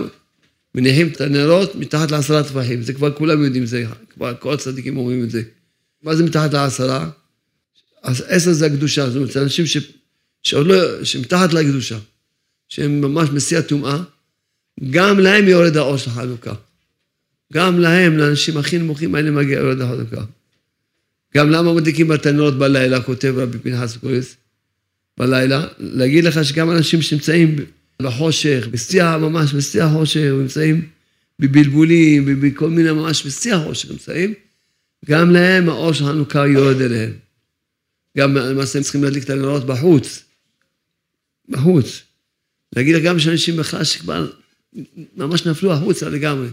מניחים 0.75 1.07
את 1.07 1.21
הנרות 1.21 1.75
מתחת 1.75 2.11
לעשרה 2.11 2.43
טפחים, 2.43 2.81
זה 2.81 2.93
כבר 2.93 3.11
כולם 3.11 3.43
יודעים, 3.43 3.65
זה 3.65 3.85
כבר 4.13 4.33
כל 4.39 4.53
הצדיקים 4.53 4.97
אומרים 4.97 5.23
את 5.23 5.31
זה. 5.31 5.41
מה 6.03 6.15
זה 6.15 6.23
מתחת 6.23 6.53
לעשרה? 6.53 7.09
אז 8.03 8.23
עשר 8.27 8.53
זה 8.53 8.65
הקדושה, 8.65 9.09
זאת 9.09 9.15
אומרת, 9.15 9.37
אנשים 9.37 9.65
ש... 9.65 9.77
שעוד 10.43 10.67
לא, 10.67 11.03
שמתחת 11.03 11.53
לקדושה, 11.53 11.97
שהם 12.69 13.01
ממש 13.01 13.29
בשיא 13.29 13.57
הטומאה, 13.57 13.97
גם 14.89 15.19
להם 15.19 15.47
יורד 15.47 15.77
האור 15.77 15.97
של 15.97 16.11
חנוכה. 16.11 16.53
גם 17.53 17.79
להם, 17.79 18.17
לאנשים 18.17 18.57
הכי 18.57 18.77
נמוכים 18.77 19.15
האלה 19.15 19.31
מגיע 19.31 19.59
יורד 19.59 19.81
החנוכה. 19.81 20.25
גם 21.35 21.49
למה 21.49 21.73
מדליקים 21.73 22.07
בתנורות 22.07 22.57
בלילה, 22.57 23.01
כותב 23.01 23.33
רבי 23.37 23.57
פנחס 23.59 23.97
קורס, 23.97 24.35
בלילה, 25.17 25.67
להגיד 25.79 26.23
לך 26.23 26.45
שגם 26.45 26.71
אנשים 26.71 27.01
שנמצאים 27.01 27.55
בחושך, 28.01 28.67
בשיא, 28.71 29.17
ממש 29.17 29.53
בשיא 29.53 29.83
החושך, 29.83 30.31
נמצאים 30.39 30.87
בבלבולים, 31.39 32.41
בכל 32.41 32.69
מיני, 32.69 32.91
ממש 32.91 33.25
בשיא 33.25 33.55
החושך 33.55 33.91
נמצאים, 33.91 34.33
גם 35.05 35.31
להם 35.31 35.69
האור 35.69 35.93
של 35.93 36.05
חנוכה 36.05 36.47
יורד 36.47 36.81
אליהם. 36.81 37.13
גם 38.17 38.37
למעשה 38.37 38.79
הם 38.79 38.83
צריכים 38.83 39.03
להדליק 39.03 39.23
את 39.23 39.29
הנרות 39.29 39.65
בחוץ, 39.65 40.23
בחוץ. 41.49 42.01
להגיד 42.75 43.03
גם 43.03 43.19
שאנשים 43.19 43.57
בכלל 43.57 43.83
שכבר 43.83 44.31
ממש 45.17 45.45
נפלו 45.45 45.73
החוצה 45.73 46.09
לגמרי. 46.09 46.47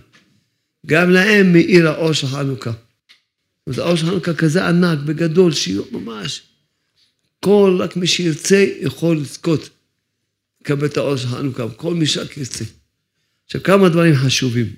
גם 0.87 1.11
להם 1.11 1.53
מאיר 1.53 1.89
האור 1.89 2.13
של 2.13 2.27
חנוכה. 2.27 2.73
אז 3.67 3.79
האור 3.79 3.97
של 3.97 4.07
חנוכה 4.07 4.35
כזה 4.35 4.69
ענק 4.69 4.99
וגדול, 5.07 5.53
שיהיו 5.53 5.83
ממש, 5.93 6.43
כל 7.41 7.79
רק 7.81 7.97
מי 7.97 8.07
שירצה 8.07 8.67
יכול 8.81 9.17
לזכות 9.17 9.71
לקבל 10.61 10.87
את 10.87 10.97
האור 10.97 11.17
של 11.17 11.29
חנוכה, 11.29 11.69
כל 11.77 11.95
מי 11.95 12.07
שרק 12.07 12.37
ירצה. 12.37 12.65
עכשיו, 13.45 13.63
כמה 13.63 13.89
דברים 13.89 14.15
חשובים. 14.15 14.73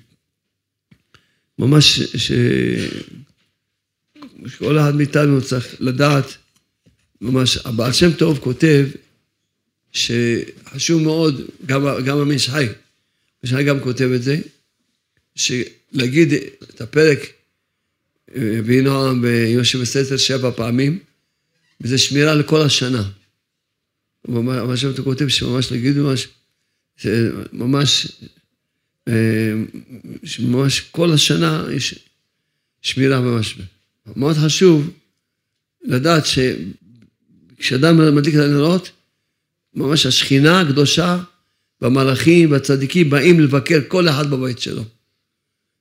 ממש 1.59 1.99
ש... 1.99 2.31
שכל 4.47 4.79
אחד 4.79 4.95
מאיתנו 4.95 5.41
צריך 5.41 5.75
לדעת, 5.79 6.25
ממש, 7.21 7.57
הבעל 7.57 7.93
שם 7.93 8.13
טוב 8.13 8.39
כותב 8.39 8.87
שחשוב 9.91 11.01
מאוד, 11.01 11.41
גם, 11.65 11.85
גם 12.05 12.17
המנש 12.17 12.49
חי, 12.49 12.67
ושאני 13.43 13.63
גם 13.63 13.79
כותב 13.79 14.09
את 14.15 14.23
זה, 14.23 14.39
שלהגיד 15.93 16.33
את 16.69 16.81
הפרק 16.81 17.19
ויהי 18.35 18.81
נועם 18.81 19.23
ויושב 19.23 19.81
בסתר 19.81 20.17
שבע 20.17 20.51
פעמים, 20.51 20.99
וזה 21.81 21.97
שמירה 21.97 22.33
לכל 22.35 22.61
השנה. 22.61 23.09
מה 24.27 24.77
שאתה 24.77 25.01
כותב, 25.01 25.27
שממש 25.27 25.71
להגיד 25.71 25.97
ממש, 25.97 26.27
ממש, 27.53 28.07
שממש 30.23 30.79
כל 30.79 31.11
השנה 31.11 31.65
יש 31.73 31.99
שמירה 32.81 33.21
ממש. 33.21 33.57
מאוד 34.15 34.35
חשוב 34.45 34.89
לדעת 35.83 36.23
שכשאדם 36.25 38.15
מדליק 38.15 38.35
את 38.35 38.39
הנרות, 38.39 38.89
ממש 39.73 40.05
השכינה 40.05 40.61
הקדושה 40.61 41.23
והמלאכים 41.81 42.51
והצדיקים 42.51 43.09
באים 43.09 43.39
לבקר 43.39 43.79
כל 43.87 44.09
אחד 44.09 44.29
בבית 44.29 44.59
שלו. 44.59 44.83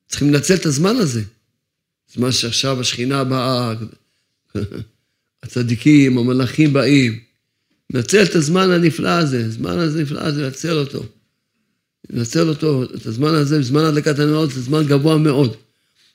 צריכים 0.08 0.32
לנצל 0.32 0.54
את 0.54 0.66
הזמן 0.66 0.96
הזה. 0.96 1.22
זמן 2.14 2.32
שעכשיו 2.32 2.80
השכינה 2.80 3.24
באה, 3.24 3.74
הצדיקים, 5.42 6.18
המלאכים 6.18 6.72
באים. 6.72 7.20
לנצל 7.94 8.22
את 8.22 8.34
הזמן 8.34 8.70
הנפלא 8.70 9.08
הזה, 9.08 9.44
הזמן 9.46 9.78
הזה 9.78 10.02
נפלא 10.02 10.20
הזה, 10.20 10.42
לנצל 10.42 10.78
אותו. 10.78 11.04
לנצל 12.10 12.48
אותו, 12.48 12.84
את 12.84 13.06
הזמן 13.06 13.34
הזה, 13.34 13.62
זמן 13.62 13.84
הדלקת 13.84 14.18
הנרות, 14.18 14.50
זה 14.50 14.60
זמן 14.60 14.86
גבוה 14.86 15.18
מאוד. 15.18 15.56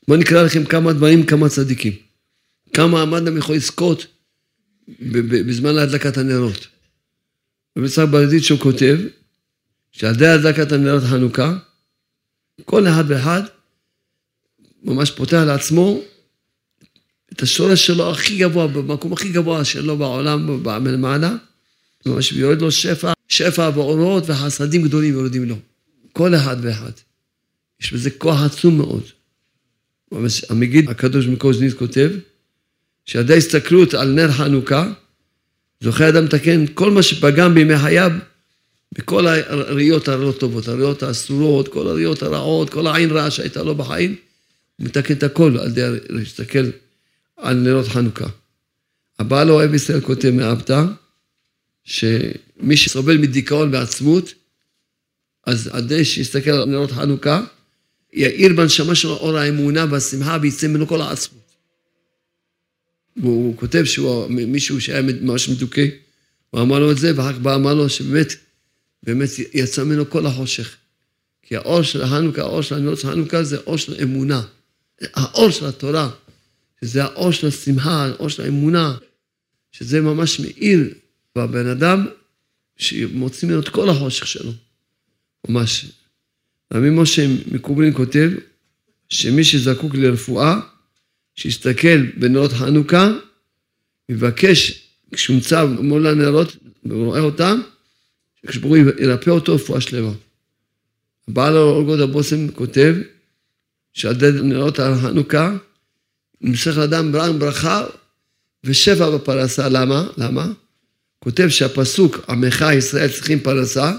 בואו 0.08 0.19
נקרא 0.19 0.43
לכם 0.43 0.65
כמה 0.65 0.93
דברים, 0.93 1.25
כמה 1.25 1.49
צדיקים. 1.49 1.93
כמה 2.73 3.04
אדם 3.04 3.38
יכול 3.38 3.56
לזכות 3.56 4.06
בזמן 5.47 5.78
הדלקת 5.78 6.17
הנרות. 6.17 6.67
ובצד 7.75 8.12
ברדית 8.12 8.43
שהוא 8.43 8.60
כותב, 8.60 8.97
שעל 9.91 10.15
ידי 10.15 10.28
הדלקת 10.28 10.71
הנרות 10.71 11.04
חנוכה, 11.04 11.58
כל 12.65 12.88
אחד 12.88 13.04
ואחד 13.08 13.41
ממש 14.84 15.12
פותח 15.12 15.44
לעצמו 15.48 16.02
את 17.34 17.42
השורש 17.42 17.86
שלו 17.86 18.12
הכי 18.12 18.38
גבוה, 18.38 18.68
במקום 18.68 19.13
הכי 19.13 19.30
גבוה 19.30 19.65
שלו 19.65 19.98
בעולם, 19.98 20.63
מלמעלה, 20.84 21.36
ממש 22.06 22.32
יורד 22.32 22.62
לו 22.62 22.72
שפע, 22.72 23.13
שפע 23.28 23.70
ואורות 23.76 24.24
וחסדים 24.28 24.82
גדולים 24.82 25.13
יורדים 25.13 25.46
לו. 25.46 25.56
כל 26.13 26.36
אחד 26.36 26.58
ואחד. 26.62 26.92
יש 27.82 27.94
בזה 27.94 28.10
כוח 28.10 28.42
עצום 28.44 28.78
מאוד. 28.78 29.04
ממש 30.12 30.44
המגיד 30.50 30.89
הקדוש 30.89 31.26
מקוז'ניץ 31.26 31.74
כותב, 31.74 32.12
שעל 33.06 33.24
ידי 33.24 33.38
הסתכלות 33.38 33.94
על 33.94 34.12
נר 34.12 34.32
חנוכה, 34.32 34.92
זוכה 35.84 36.10
אדם 36.10 36.26
לתקן 36.26 36.68
כל 36.68 36.92
מה 36.92 37.04
שפגם 37.04 37.54
בימי 37.54 37.78
חייו 37.78 38.12
בכל 38.92 39.28
הראיות 39.28 40.08
הלא 40.08 40.32
טובות, 40.32 40.68
הראיות 40.68 41.04
האסורות, 41.04 41.68
כל 41.68 41.88
הראיות 41.88 42.24
הרעות, 42.24 42.70
כל 42.70 42.88
העין 42.88 43.12
רעה 43.12 43.32
שהייתה 43.32 43.63
לו 43.63 43.76
בחיים, 43.76 44.15
מתקן 44.80 45.13
את 45.13 45.24
הכל 45.24 45.58
על 45.58 45.68
ידי 45.68 45.88
להסתכל 46.10 46.70
על 47.38 47.58
נרות 47.58 47.88
חנוכה. 47.88 48.28
הבעל 49.20 49.50
אוהב 49.50 49.74
ישראל 49.74 50.02
כותב 50.02 50.30
מאבתא, 50.30 50.84
שמי 51.84 52.78
שסובל 52.78 53.18
מדיכאון 53.18 53.74
ועצמות, 53.74 54.34
אז 55.46 55.68
על 55.68 55.84
ידי 55.84 56.06
שיסתכל 56.06 56.50
על 56.50 56.65
נרות 56.65 56.92
חנוכה, 56.92 57.46
יאיר 58.13 58.54
בנשמה 58.54 58.96
שלו 58.96 59.13
אור 59.13 59.38
האמונה 59.38 59.86
והשמחה 59.89 60.38
ויצא 60.42 60.68
ממנו 60.68 60.88
כל 60.88 61.02
העצמות. 61.02 61.39
והוא 63.18 63.58
כותב 63.58 63.86
שהוא 63.86 64.28
מישהו 64.30 64.82
שהיה 64.82 65.02
ממש 65.02 65.50
מדוכא, 65.50 65.86
הוא 66.50 66.62
אמר 66.62 66.80
לו 66.80 66.92
את 66.92 66.98
זה, 66.98 67.12
ואחר 67.15 67.34
כך 67.34 67.39
בא 67.39 67.56
אמר 67.56 67.74
לו 67.74 67.89
שבאמת, 67.89 68.34
באמת 69.04 69.30
יצא 69.54 69.84
ממנו 69.84 70.10
כל 70.10 70.26
החושך. 70.26 70.76
כי 71.44 71.56
האור 71.56 71.82
של 71.82 72.02
החנוכה, 72.02 72.42
האור 72.42 72.62
של 72.62 72.76
הנרות 72.76 73.00
של 73.00 73.08
חנוכה 73.08 73.44
זה 73.44 73.58
אור 73.58 73.78
של 73.78 74.04
אמונה. 74.04 74.42
האור 75.14 75.50
של 75.50 75.66
התורה, 75.66 76.10
שזה 76.82 77.04
האור 77.04 77.32
של 77.32 77.48
השמחה, 77.48 78.06
האור 78.06 78.30
של 78.30 78.44
האמונה, 78.44 78.98
שזה 79.72 80.02
ממש 80.02 80.40
מאיר 80.40 80.94
בבן 81.36 81.68
אדם, 81.68 82.08
שמוציא 82.78 83.48
ממנו 83.48 83.60
את 83.60 83.70
כל 83.70 83.90
החושך 83.90 84.28
שלו, 84.28 84.52
ממש. 85.48 85.86
רבי 86.74 86.90
משה 86.90 87.28
מקובלין 87.52 87.94
כותב, 87.94 88.32
שמי 89.10 89.44
שזקוק 89.44 89.96
לרפואה, 89.96 90.60
שיסתכל 91.36 92.06
בנרות 92.18 92.52
חנוכה, 92.52 93.12
יבקש, 94.10 94.90
כשהוא 95.12 95.36
נמצא 95.36 95.66
מול 95.66 96.08
הנרות 96.08 96.58
ורואה 96.86 97.20
אותם, 97.20 97.62
כשברור 98.48 98.78
ירפא 98.78 99.30
אותו 99.30 99.56
רפואה 99.56 99.82
שלמה. 99.82 100.12
בעל 101.28 101.58
אורגות 101.58 102.00
הבושם 102.00 102.52
כותב 102.52 102.96
שעל 103.93 104.15
נרות 104.43 104.80
החנוכה 104.80 105.56
נמשך 106.41 106.78
לאדם 106.78 107.12
ברכה 107.39 107.86
ושפע 108.63 109.10
בפרנסה. 109.10 109.69
למה? 109.69 110.08
למה? 110.17 110.52
כותב 111.19 111.49
שהפסוק 111.49 112.30
עמך 112.30 112.65
ישראל 112.78 113.08
צריכים 113.12 113.39
פרנסה, 113.39 113.91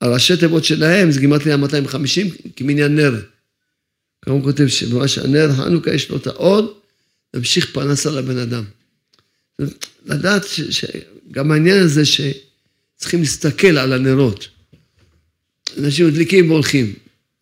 הראשי 0.00 0.36
תיבות 0.36 0.64
שלהם 0.64 1.10
זה 1.10 1.20
גימטריה 1.20 1.56
250 1.56 2.30
כמניין 2.56 2.96
נר. 2.96 3.22
כמה 4.22 4.34
הוא 4.34 4.42
כותב 4.42 4.66
שממש 4.66 5.18
הנר 5.18 5.52
חנוכה 5.52 5.94
יש 5.94 6.10
לו 6.10 6.16
את 6.16 6.26
האור, 6.26 6.80
להמשיך 7.34 7.70
פרנסה 7.72 8.10
לבן 8.10 8.38
אדם. 8.38 8.64
לדעת 10.06 10.42
שגם 10.70 11.52
העניין 11.52 11.82
הזה 11.82 12.02
שצריכים 12.06 13.20
להסתכל 13.20 13.78
על 13.78 13.92
הנרות. 13.92 14.48
אנשים 15.78 16.08
מדליקים 16.08 16.50
והולכים. 16.50 16.94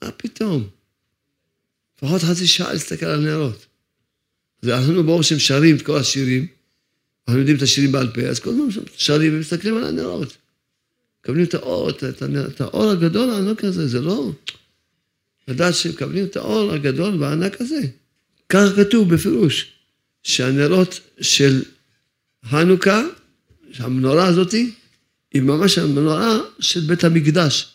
מה 0.03 0.11
פתאום? 0.11 0.80
לפחות 2.03 2.23
חצי 2.23 2.47
שעה 2.47 2.73
להסתכל 2.73 3.07
על 3.07 3.29
הנרות. 3.29 3.67
אז 4.63 4.69
אנחנו 4.69 5.05
ברוך 5.05 5.21
השם 5.21 5.39
שרים 5.39 5.77
את 5.77 5.83
כל 5.83 5.97
השירים, 5.97 6.47
אנחנו 7.29 7.41
יודעים 7.41 7.57
את 7.57 7.63
השירים 7.63 7.93
בעל 7.93 8.11
פה, 8.15 8.21
אז 8.21 8.41
כל 8.41 8.51
הזמן 8.51 8.83
שרים 8.97 9.35
ומסתכלים 9.35 9.77
על 9.77 9.85
הנרות. 9.85 10.37
מקבלים 11.21 11.45
את 11.45 11.55
האור, 11.55 11.91
את, 11.91 12.05
את, 12.05 12.23
את 12.49 12.61
האור 12.61 12.91
הגדול 12.91 13.31
הענק 13.31 13.65
הזה, 13.65 13.89
זה 13.89 14.01
לא... 14.01 14.33
לדעת 15.49 15.75
שמקבלים 15.75 16.25
את 16.25 16.37
האור 16.37 16.73
הגדול 16.73 17.23
והענק 17.23 17.61
הזה. 17.61 17.81
ככה 18.49 18.77
כתוב 18.77 19.15
בפירוש, 19.15 19.73
שהנרות 20.23 21.01
של 21.21 21.63
חנוכה, 22.45 23.03
המנורה 23.77 24.27
הזאתי, 24.27 24.75
היא 25.33 25.43
ממש 25.43 25.79
המנורה 25.79 26.39
של 26.61 26.81
בית 26.81 27.05
המקדש. 27.05 27.75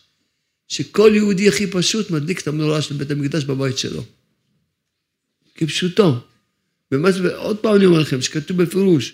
שכל 0.68 1.12
יהודי 1.16 1.48
הכי 1.48 1.68
פשוט 1.68 2.12
מדליק 2.12 2.42
את 2.42 2.48
המנורה 2.48 2.82
של 2.82 2.96
בית 2.96 3.12
המקדש 3.12 3.44
בבית 3.44 3.78
שלו. 3.78 4.06
כפשוטו. 5.56 6.20
ומאז, 6.91 7.22
עוד 7.36 7.58
פעם 7.58 7.76
אני 7.76 7.86
אומר 7.86 8.00
לכם, 8.00 8.22
שכתוב 8.22 8.63
בפירוש, 8.63 9.13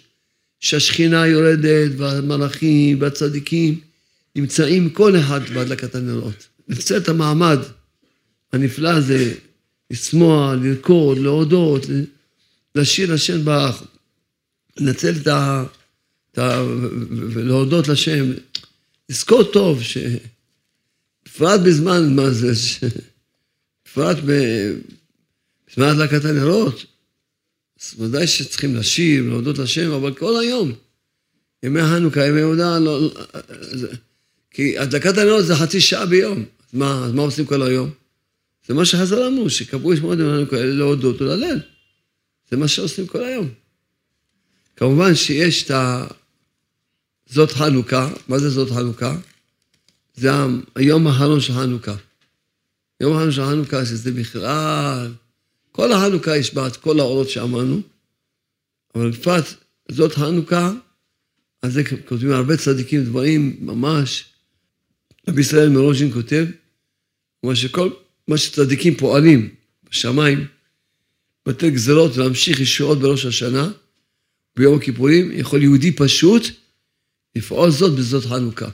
שהשכינה 0.60 1.28
יורדת, 1.28 1.92
והמלאכים 1.98 3.02
והצדיקים 3.02 3.80
נמצאים 4.36 4.90
כל 4.90 5.20
אחד 5.20 5.42
בהדלקת 5.54 5.96
הנרות. 5.96 6.48
לנצל 6.68 6.98
את 6.98 7.10
המעמד 7.10 7.60
הנפלא 8.54 8.90
הזה, 8.90 9.34
לשמוע, 9.92 10.56
לרקוד, 10.56 11.18
להודות, 11.18 11.86
לשיר 12.76 13.14
השם 13.14 13.46
ברך, 13.46 13.84
לנצל 14.78 15.14
את 15.22 15.28
ה... 15.28 15.64
את 16.32 16.38
ה... 16.38 16.64
ולהודות 17.10 17.88
לשם, 17.88 18.32
לזכור 19.10 19.44
טוב 19.44 19.84
ש... 19.84 19.98
בפרט 21.26 21.62
בזמן, 21.62 22.16
מה 22.16 22.30
זה, 22.30 22.52
בפרט 23.86 24.18
בזמן 25.72 25.88
הדלקת 25.88 26.26
הנרות, 26.26 26.86
אז 27.82 28.00
ודאי 28.00 28.28
שצריכים 28.28 28.76
לשיר, 28.76 29.24
להודות 29.24 29.58
לשם, 29.58 29.92
אבל 29.92 30.14
כל 30.14 30.40
היום, 30.40 30.72
ימי 31.64 31.82
חנוכה, 31.82 32.28
ימי 32.28 32.40
יהודה, 32.40 32.80
לא, 32.80 33.02
לא, 33.02 33.12
כי 34.52 34.78
הדלקת 34.78 35.18
הנרות 35.18 35.46
זה 35.46 35.56
חצי 35.56 35.82
שעה 35.82 36.06
ביום, 36.06 36.40
אז 36.40 36.74
מה, 36.74 37.06
אז 37.06 37.12
מה 37.12 37.22
עושים 37.22 37.46
כל 37.46 37.62
היום? 37.62 37.90
זה 38.68 38.74
מה 38.74 38.86
שחז"ל 38.86 39.24
אמרו, 39.24 39.50
שקבעו 39.50 39.98
שמות 39.98 40.20
ימי 40.20 40.38
חנוכה, 40.38 40.66
להודות 40.66 41.22
ולהלל. 41.22 41.60
זה 42.52 42.58
מה 42.58 42.68
שעושים 42.68 43.08
כל 43.08 43.24
היום. 43.24 43.50
כמובן 44.76 45.16
שיש 45.16 45.64
את 45.64 45.72
ה... 45.72 46.08
זאת 47.30 47.52
חנוכה, 47.52 48.10
מה 48.28 48.40
זה 48.40 48.50
זאת 48.50 48.70
חנוכה? 48.70 49.18
זה 50.16 50.30
היום 50.76 51.08
האחרון 51.08 51.42
של 51.42 51.54
חנוכה. 51.54 51.96
יום 53.02 53.14
האחרון 53.14 53.32
של 53.32 53.46
חנוכה, 53.46 53.86
שזה 53.86 54.12
בכלל, 54.12 55.12
כל 55.72 55.92
החנוכה 55.92 56.38
יש 56.38 56.54
בה 56.54 56.68
את 56.68 56.78
כל 56.78 57.00
האורות 57.00 57.30
שאמרנו, 57.30 57.82
אבל 58.96 59.12
בפרט 59.12 59.46
זאת 59.92 60.14
חנוכה, 60.14 60.72
על 61.62 61.72
זה 61.72 61.84
כותבים 62.08 62.32
הרבה 62.32 62.58
צדיקים 62.58 63.04
דברים 63.04 63.58
ממש. 63.60 64.26
רבי 65.30 65.42
ישראל 65.42 65.70
מרוז'ין 65.70 66.14
כותב, 66.14 66.46
מה 67.44 67.56
שכל 67.56 67.90
מה 68.28 68.38
שצדיקים 68.38 68.96
פועלים 68.96 69.50
בשמיים, 69.90 70.48
לתת 71.46 71.64
גזרות 71.74 72.18
ולהמשיך 72.18 72.60
ישועות 72.60 73.00
בראש 73.00 73.26
השנה, 73.26 73.72
ביום 74.56 74.78
הכיפורים, 74.78 75.32
יכול 75.32 75.62
יהודי 75.62 75.92
פשוט 75.92 76.44
לפעול 77.36 77.72
זאת 77.72 77.96
בזאת 77.96 78.26
חנוכה. 78.26 78.70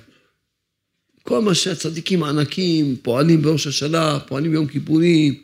כל 1.23 1.41
מה 1.41 1.55
שהצדיקים 1.55 2.23
הענקים 2.23 2.95
פועלים 3.01 3.41
בראש 3.41 3.67
השנה, 3.67 4.19
פועלים 4.19 4.51
ביום 4.51 4.67
כיפורים, 4.67 5.43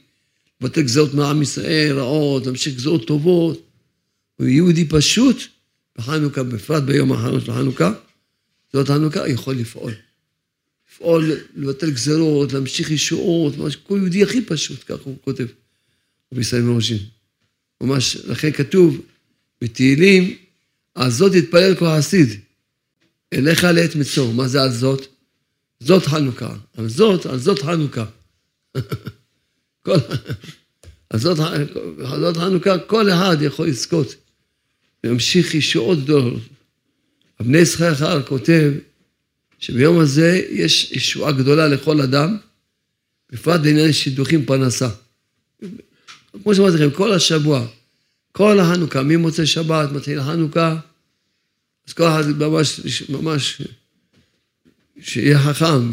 לבטל 0.64 0.82
גזרות 0.82 1.14
מעם 1.14 1.42
ישראל, 1.42 2.00
רעות, 2.00 2.46
להמשיך 2.46 2.76
גזרות 2.76 3.08
טובות. 3.08 3.70
הוא 4.36 4.48
יהודי 4.48 4.86
פשוט, 4.86 5.38
בחנוכה, 5.98 6.44
בפרט 6.44 6.84
ביום 6.84 7.12
האחרון 7.12 7.42
של 7.42 7.54
חנוכה, 7.54 7.94
זאת 8.74 8.88
חנוכה, 8.88 9.30
יכול 9.30 9.56
לפעול. 9.56 9.94
לפעול, 10.92 11.32
לבטל 11.56 11.92
גזרות, 11.92 12.54
להמשיך 12.54 12.92
ישועות, 12.92 13.58
ממש 13.58 13.76
כל 13.76 13.98
יהודי 13.98 14.24
הכי 14.24 14.42
פשוט, 14.42 14.84
ככה 14.86 15.04
הוא 15.04 15.18
כותב, 15.22 15.46
רבי 16.34 16.42
ישראל 16.42 16.62
מראשין. 16.62 16.98
ממש, 17.82 18.16
לכן 18.16 18.52
כתוב 18.52 19.02
בתהילים, 19.62 20.38
על 20.96 21.12
זאת 21.12 21.36
יתפלל 21.36 21.76
כל 21.76 21.86
חסיד, 21.98 22.30
אליך 23.34 23.64
לעת 23.64 23.96
מצור. 23.96 24.34
מה 24.34 24.48
זה 24.48 24.62
על 24.62 24.72
זאת? 24.72 25.08
זאת 25.80 26.06
חנוכה. 26.06 26.56
על 26.78 26.90
זאת, 26.90 27.26
על 27.26 27.40
זאת 27.40 27.60
חנוכה. 27.60 28.06
כל, 29.84 29.96
על 31.10 31.20
זאת, 31.20 31.38
חנוכה, 32.36 32.78
כל 32.78 33.10
אחד 33.10 33.38
יכול 33.42 33.68
לזכות. 33.68 34.16
להמשיך 35.04 35.56
ישועות 35.56 36.04
גדולות. 36.04 36.42
אבני 37.42 37.66
חר 37.66 38.24
כותב 38.24 38.72
שביום 39.60 40.00
הזה 40.00 40.46
יש 40.50 40.92
ישועה 40.92 41.32
גדולה 41.32 41.68
לכל 41.68 42.02
אדם, 42.02 42.38
בפרט 43.32 43.62
בעניין 43.62 43.94
שידוכים 43.94 44.46
פרנסה. 44.46 44.90
כמו 46.44 46.56
שאמרתי 46.56 46.78
לכם, 46.78 46.92
כל 46.92 47.14
השבוע, 47.14 47.68
כל 48.32 48.60
החנוכה, 48.60 49.04
ממוצאי 49.04 49.46
שבת 49.46 49.92
מתחיל 49.92 50.20
החנוכה, 50.20 50.76
אז 51.88 51.94
כל 51.94 52.04
אחד 52.08 52.28
ממש, 52.28 52.80
ממש 53.10 53.62
שיהיה 55.02 55.40
חכם 55.40 55.92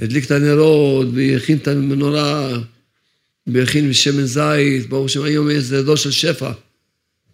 וידליק 0.00 0.24
את 0.24 0.30
הנרות 0.30 1.06
ויכין 1.12 1.58
את 1.58 1.68
המנורה 1.68 2.58
ויכין 3.46 3.92
שמן 3.92 4.24
זית, 4.24 4.88
ברוך 4.88 5.06
השם 5.06 5.22
היום 5.22 5.50
יש 5.50 5.64
זה 5.64 5.82
דור 5.82 5.96
של 5.96 6.10
שפע. 6.10 6.52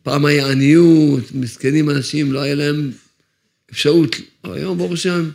פעם 0.02 0.24
היה 0.24 0.50
עניות, 0.50 1.32
מסכנים 1.34 1.90
אנשים, 1.90 2.32
לא 2.32 2.40
היה 2.40 2.54
להם 2.54 2.90
אפשרות, 3.70 4.16
היום 4.44 4.78
ברוך 4.78 4.92
השם, 4.92 5.30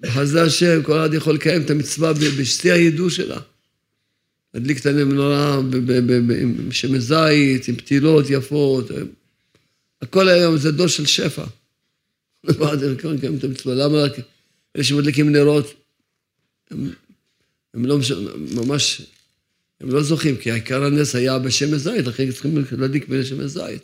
בחסדי 0.00 0.40
השם, 0.40 0.82
כל 0.82 0.98
אחד 0.98 1.14
יכול 1.14 1.34
לקיים 1.34 1.62
את 1.62 1.70
המצווה 1.70 2.12
בשתי 2.12 2.70
הידוע 2.70 3.10
שלה. 3.10 3.40
להדליק 4.54 4.80
את 4.80 4.86
המנורה 4.86 5.60
עם 6.40 6.72
שמן 6.72 6.98
זית, 6.98 7.68
עם 7.68 7.76
פתילות 7.76 8.24
יפות. 8.30 8.90
הכל 10.02 10.28
היום 10.28 10.56
זה 10.56 10.72
דור 10.72 10.86
של 10.86 11.06
שפע. 11.06 11.44
למה 13.66 14.02
רק 14.02 14.12
אלה 14.78 14.84
שמדליקים 14.84 15.32
נרות, 15.32 15.74
הם, 16.70 16.90
הם 17.74 17.86
לא 17.86 17.98
ממש, 18.54 19.02
הם 19.80 19.90
לא 19.90 20.02
זוכים, 20.02 20.36
כי 20.36 20.50
העיקר 20.50 20.84
הנס 20.84 21.14
היה 21.14 21.38
בשמן 21.38 21.78
זית, 21.78 22.06
לכן 22.06 22.32
צריכים 22.32 22.64
להדליק 22.78 23.08
בשמן 23.08 23.46
זית. 23.46 23.82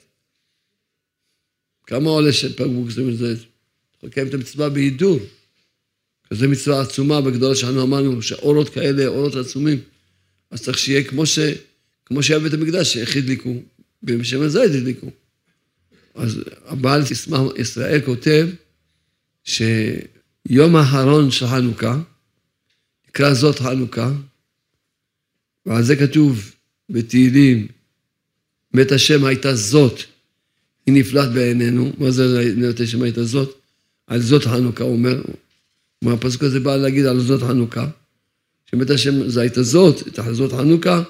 כמה 1.87 2.11
עולה 2.11 2.33
שפגבוק 2.33 2.91
שמן 2.91 3.17
זית? 3.17 3.39
לקיים 4.03 4.29
את 4.29 4.35
המצווה 4.35 4.69
בהידור. 4.69 5.19
כזו 6.31 6.49
מצווה 6.49 6.81
עצומה 6.81 7.19
וגדולה 7.19 7.55
שאנו 7.55 7.83
אמרנו, 7.83 8.23
שאורות 8.23 8.69
כאלה, 8.69 9.07
אורות 9.07 9.35
עצומים. 9.35 9.81
אז 10.51 10.63
צריך 10.63 10.79
שיהיה 10.79 11.05
כמו, 11.05 11.27
ש... 11.27 11.39
כמו 12.07 12.23
שהיה 12.23 12.39
בבית 12.39 12.53
המקדש, 12.53 12.97
איך 12.97 13.17
הדליקו? 13.17 13.55
בשמן 14.03 14.49
זית 14.49 14.71
הדליקו. 14.71 15.11
אז 16.15 16.41
הבעל 16.65 17.03
ישראל 17.57 18.01
כותב 18.05 18.49
שיום 20.49 20.77
האחרון 20.77 21.31
של 21.31 21.47
חנוכה, 21.47 22.01
נקרא 23.09 23.35
זאת 23.35 23.59
חנוכה, 23.59 24.13
ועל 25.67 25.83
זה 25.83 25.97
כתוב 25.97 26.53
בתהילים, 26.91 27.67
מת 28.75 28.93
השם 28.93 29.25
הייתה 29.25 29.55
זאת, 29.55 30.01
היא 30.87 30.95
נפלט 30.95 31.29
בעינינו. 31.35 31.93
מה 31.99 32.11
זה 32.11 32.55
מת 32.57 32.81
השם 32.81 33.03
הייתה 33.03 33.25
זאת? 33.25 33.59
על 34.07 34.21
זאת 34.21 34.45
חנוכה, 34.45 34.85
הוא 34.85 34.93
אומר. 34.93 35.23
הפסוק 36.07 36.43
הזה 36.43 36.61
בא 36.61 36.77
להגיד 36.77 37.07
על 37.07 37.21
זאת 37.21 37.43
חנוכה. 37.43 37.89
שמת 38.71 38.91
השם 38.91 39.29
זה 39.29 39.41
הייתה 39.41 39.63
זאת, 39.63 40.09
את 40.09 40.35
זאת 40.35 40.53
חנוכה, 40.53 41.03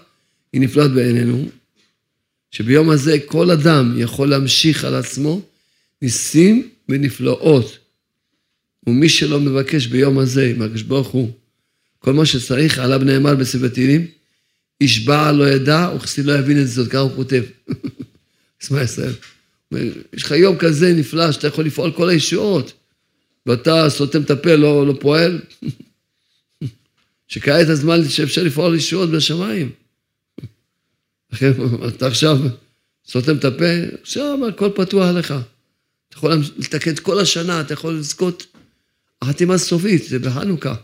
היא 0.53 0.61
נפלט 0.61 0.91
בעינינו. 0.91 1.49
שביום 2.51 2.91
הזה 2.91 3.19
כל 3.27 3.51
אדם 3.51 3.95
יכול 3.99 4.29
להמשיך 4.31 4.85
על 4.85 4.95
עצמו 4.95 5.43
ניסים 6.03 6.69
ונפלאות. 6.89 7.79
ומי 8.87 9.09
שלא 9.09 9.41
מבקש 9.41 9.87
ביום 9.87 10.19
הזה, 10.19 10.53
מהקדוש 10.57 10.83
ברוך 10.83 11.09
הוא, 11.09 11.33
כל 11.99 12.13
מה 12.13 12.27
שצריך, 12.27 12.79
עליו 12.79 12.99
נאמר 12.99 13.35
בספר 13.35 13.69
תהילים, 13.69 14.07
איש 14.81 15.05
בעל 15.05 15.37
לא 15.37 15.51
ידע, 15.51 15.91
וכסיל 15.97 16.27
לא 16.27 16.39
יבין 16.39 16.63
את 16.63 16.69
זאת, 16.69 16.89
ככה 16.89 16.99
הוא 16.99 17.17
כותב. 17.17 17.43
שמע 18.67 18.83
ישראל. 18.83 19.13
יש 20.13 20.23
לך 20.23 20.31
יום 20.31 20.57
כזה 20.59 20.93
נפלא, 20.93 21.33
שאתה 21.33 21.47
יכול 21.47 21.65
לפעול 21.65 21.93
כל 21.93 22.09
הישועות, 22.09 22.73
ואתה 23.47 23.91
סותם 23.91 24.23
את 24.23 24.31
הפה, 24.31 24.55
לא, 24.55 24.87
לא 24.87 24.95
פועל. 25.01 25.41
שכעת 27.29 27.69
הזמן 27.69 28.09
שאפשר 28.09 28.43
לפעול 28.43 28.75
ישועות 28.75 29.11
בשמיים. 29.11 29.71
לכן 31.33 31.53
אתה 31.89 32.07
עכשיו 32.07 32.39
סותם 33.07 33.37
את 33.37 33.45
הפה, 33.45 33.65
עכשיו 34.03 34.49
הכל 34.49 34.71
פתוח 34.75 35.11
לך. 35.15 35.31
אתה 36.09 36.17
יכול 36.17 36.33
לתקן 36.59 36.91
את 36.91 37.01
כל 37.01 37.21
השנה, 37.21 37.61
אתה 37.61 37.73
יכול 37.73 37.95
לזכות 37.95 38.47
החתימה 39.25 39.59
סופית, 39.59 40.05
זה 40.05 40.19
בחנוכה. 40.19 40.75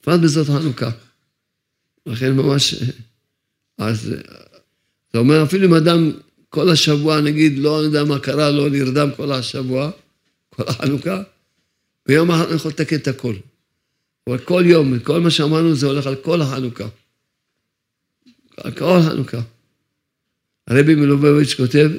בפרט 0.00 0.20
בזאת 0.20 0.46
חנוכה. 0.46 0.90
לכן 2.06 2.36
ממש, 2.36 2.74
אז 3.78 4.14
זה 5.12 5.18
אומר, 5.18 5.42
אפילו 5.42 5.68
אם 5.68 5.74
אדם 5.74 6.12
כל 6.48 6.70
השבוע, 6.70 7.20
נגיד, 7.20 7.58
לא 7.58 7.84
יודע 7.84 8.04
מה 8.04 8.18
קרה 8.18 8.50
לו, 8.50 8.68
נרדם 8.68 9.10
כל 9.16 9.32
השבוע, 9.32 9.90
כל 10.48 10.62
החנוכה, 10.66 11.22
ביום 12.06 12.30
אחד 12.30 12.46
הוא 12.46 12.54
יכול 12.54 12.70
לתקן 12.70 12.96
את 12.96 13.08
הכל. 13.08 13.34
אבל 14.28 14.38
כל 14.38 14.62
יום, 14.66 14.98
כל 14.98 15.20
מה 15.20 15.30
שאמרנו 15.30 15.74
זה 15.74 15.86
הולך 15.86 16.06
על 16.06 16.16
כל 16.16 16.42
החנוכה. 16.42 16.88
על 18.56 18.70
כל 18.70 18.96
החנוכה. 18.98 19.40
הרבי 20.66 20.94
מלובביץ' 20.94 21.54
כותב 21.54 21.90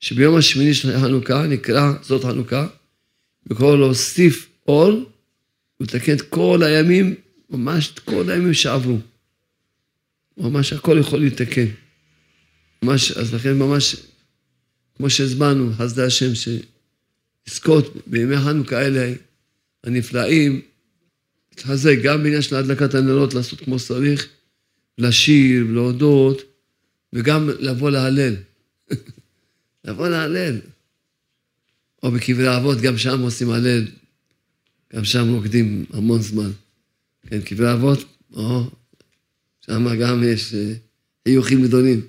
שביום 0.00 0.36
השמיני 0.36 0.74
של 0.74 1.00
חנוכה 1.00 1.46
נקרא 1.46 1.92
זאת 2.02 2.24
חנוכה, 2.24 2.66
וקורא 3.46 3.76
להוסיף 3.76 4.55
אור 4.68 5.12
ולתקן 5.80 6.12
את 6.12 6.22
כל 6.22 6.62
הימים, 6.62 7.14
ממש 7.50 7.90
את 7.94 7.98
כל 7.98 8.30
הימים 8.30 8.54
שעברו. 8.54 8.98
ממש 10.38 10.72
הכל 10.72 10.96
יכול 11.00 11.20
להתקן. 11.20 11.66
ממש, 12.82 13.12
אז 13.12 13.34
לכן 13.34 13.58
ממש, 13.58 13.96
כמו 14.96 15.10
שהזמנו, 15.10 15.72
חסדי 15.72 16.02
השם, 16.02 16.30
שלזכות 17.46 17.96
בימי 18.06 18.36
חנוכה 18.38 18.78
האלה 18.78 19.12
הנפלאים, 19.84 20.60
להתחזק 21.50 21.96
גם 22.02 22.22
בעניין 22.22 22.42
של 22.42 22.56
הדלקת 22.56 22.94
הנרות, 22.94 23.34
לעשות 23.34 23.60
כמו 23.60 23.78
שצריך, 23.78 24.28
לשיר, 24.98 25.64
להודות, 25.70 26.42
וגם 27.12 27.50
לבוא 27.58 27.90
להלל. 27.90 28.34
לבוא 29.84 30.08
להלל. 30.08 30.60
או 32.02 32.10
בקברי 32.10 32.46
האבות, 32.46 32.80
גם 32.80 32.98
שם 32.98 33.20
עושים 33.20 33.50
הלל, 33.50 33.86
גם 34.94 35.04
שם 35.04 35.34
רוקדים 35.34 35.84
המון 35.92 36.22
זמן. 36.22 36.50
כן, 37.26 37.40
קברי 37.40 37.72
אבות, 37.72 38.04
או, 38.32 38.70
שם 39.60 39.96
גם 40.00 40.22
יש 40.24 40.54
אה, 40.54 40.72
חיוכים 41.28 41.62
גדולים. 41.62 42.00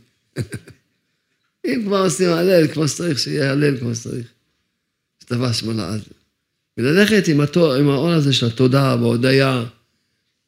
אם 1.68 1.82
כבר 1.86 1.98
עושים 1.98 2.30
הלל 2.30 2.68
כמו 2.74 2.88
שצריך, 2.88 3.20
שיהיה 3.20 3.52
הלל 3.52 3.78
כמו 3.80 3.96
שצריך. 3.96 4.28
שתבש 5.20 5.64
מלעד. 5.64 6.02
וללכת 6.78 7.28
עם, 7.28 7.42
התור, 7.42 7.74
עם 7.74 7.90
האור 7.90 8.12
הזה 8.12 8.34
של 8.34 8.46
התודה 8.46 8.96
וההודיה, 9.00 9.66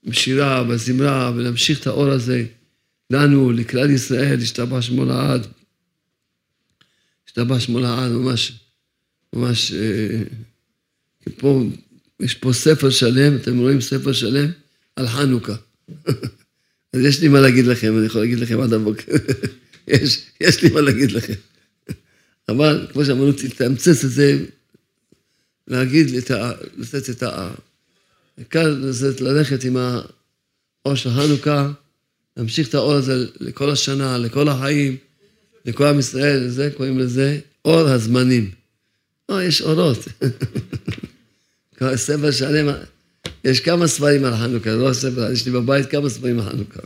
עם 0.03 0.13
שירה, 0.13 0.63
בזמרה, 0.63 1.31
ולהמשיך 1.35 1.81
את 1.81 1.87
האור 1.87 2.07
הזה 2.07 2.45
לנו, 3.09 3.51
לכלל 3.51 3.89
ישראל, 3.89 4.39
השתבש 4.41 4.89
מולעד. 4.89 5.47
השתבש 7.27 7.69
מולעד, 7.69 8.11
ממש, 8.11 8.59
ממש, 9.33 9.71
אה, 9.71 10.21
פה, 11.37 11.63
יש 12.19 12.33
פה 12.33 12.53
ספר 12.53 12.89
שלם, 12.89 13.35
אתם 13.35 13.57
רואים 13.57 13.81
ספר 13.81 14.11
שלם 14.11 14.51
על 14.95 15.07
חנוכה. 15.07 15.55
אז 16.93 17.01
יש 17.01 17.21
לי 17.21 17.27
מה 17.27 17.39
להגיד 17.39 17.65
לכם, 17.65 17.97
אני 17.97 18.05
יכול 18.05 18.21
להגיד 18.21 18.39
לכם 18.39 18.61
עד 18.61 18.73
הבוקר. 18.73 19.11
יש, 19.87 20.21
יש 20.41 20.63
לי 20.63 20.69
מה 20.69 20.81
להגיד 20.81 21.11
לכם. 21.11 21.33
אבל, 22.49 22.87
כמו 22.93 23.05
שאמרנו, 23.05 23.31
תתאמצץ 23.31 24.03
את 24.03 24.11
זה, 24.11 24.45
להגיד, 25.67 26.15
את. 26.15 26.31
לתת 26.77 27.09
את 27.09 27.23
ה... 27.23 27.51
כאן 28.49 28.91
זה 28.91 29.13
ללכת 29.19 29.63
עם 29.63 29.77
האור 29.77 30.95
של 30.95 31.09
חנוכה, 31.09 31.71
להמשיך 32.37 32.69
את 32.69 32.75
האור 32.75 32.93
הזה 32.93 33.25
לכל 33.39 33.69
השנה, 33.69 34.17
לכל 34.17 34.49
החיים, 34.49 34.97
לכל 35.65 35.85
עם 35.85 35.99
ישראל, 35.99 36.49
זה 36.49 36.69
קוראים 36.77 36.99
לזה 36.99 37.39
אור 37.65 37.87
הזמנים. 37.87 38.51
או, 39.29 39.41
יש 39.41 39.61
אורות. 39.61 40.07
ספר 41.95 42.31
שלם, 42.31 42.75
יש 43.43 43.59
כמה 43.59 43.87
ספרים 43.87 44.25
על 44.25 44.35
חנוכה, 44.37 44.71
לא 44.71 44.93
ספר, 44.93 45.31
יש 45.31 45.45
לי 45.45 45.51
בבית 45.51 45.91
כמה 45.91 46.09
ספרים 46.09 46.39
על 46.39 46.49
חנוכה. 46.49 46.79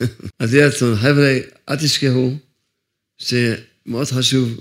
אז 0.38 0.54
יהיה 0.54 0.66
רצון. 0.66 0.96
חבר'ה, 0.96 1.38
אל 1.68 1.76
תשכחו 1.76 2.36
שמאוד 3.18 4.06
חשוב 4.06 4.60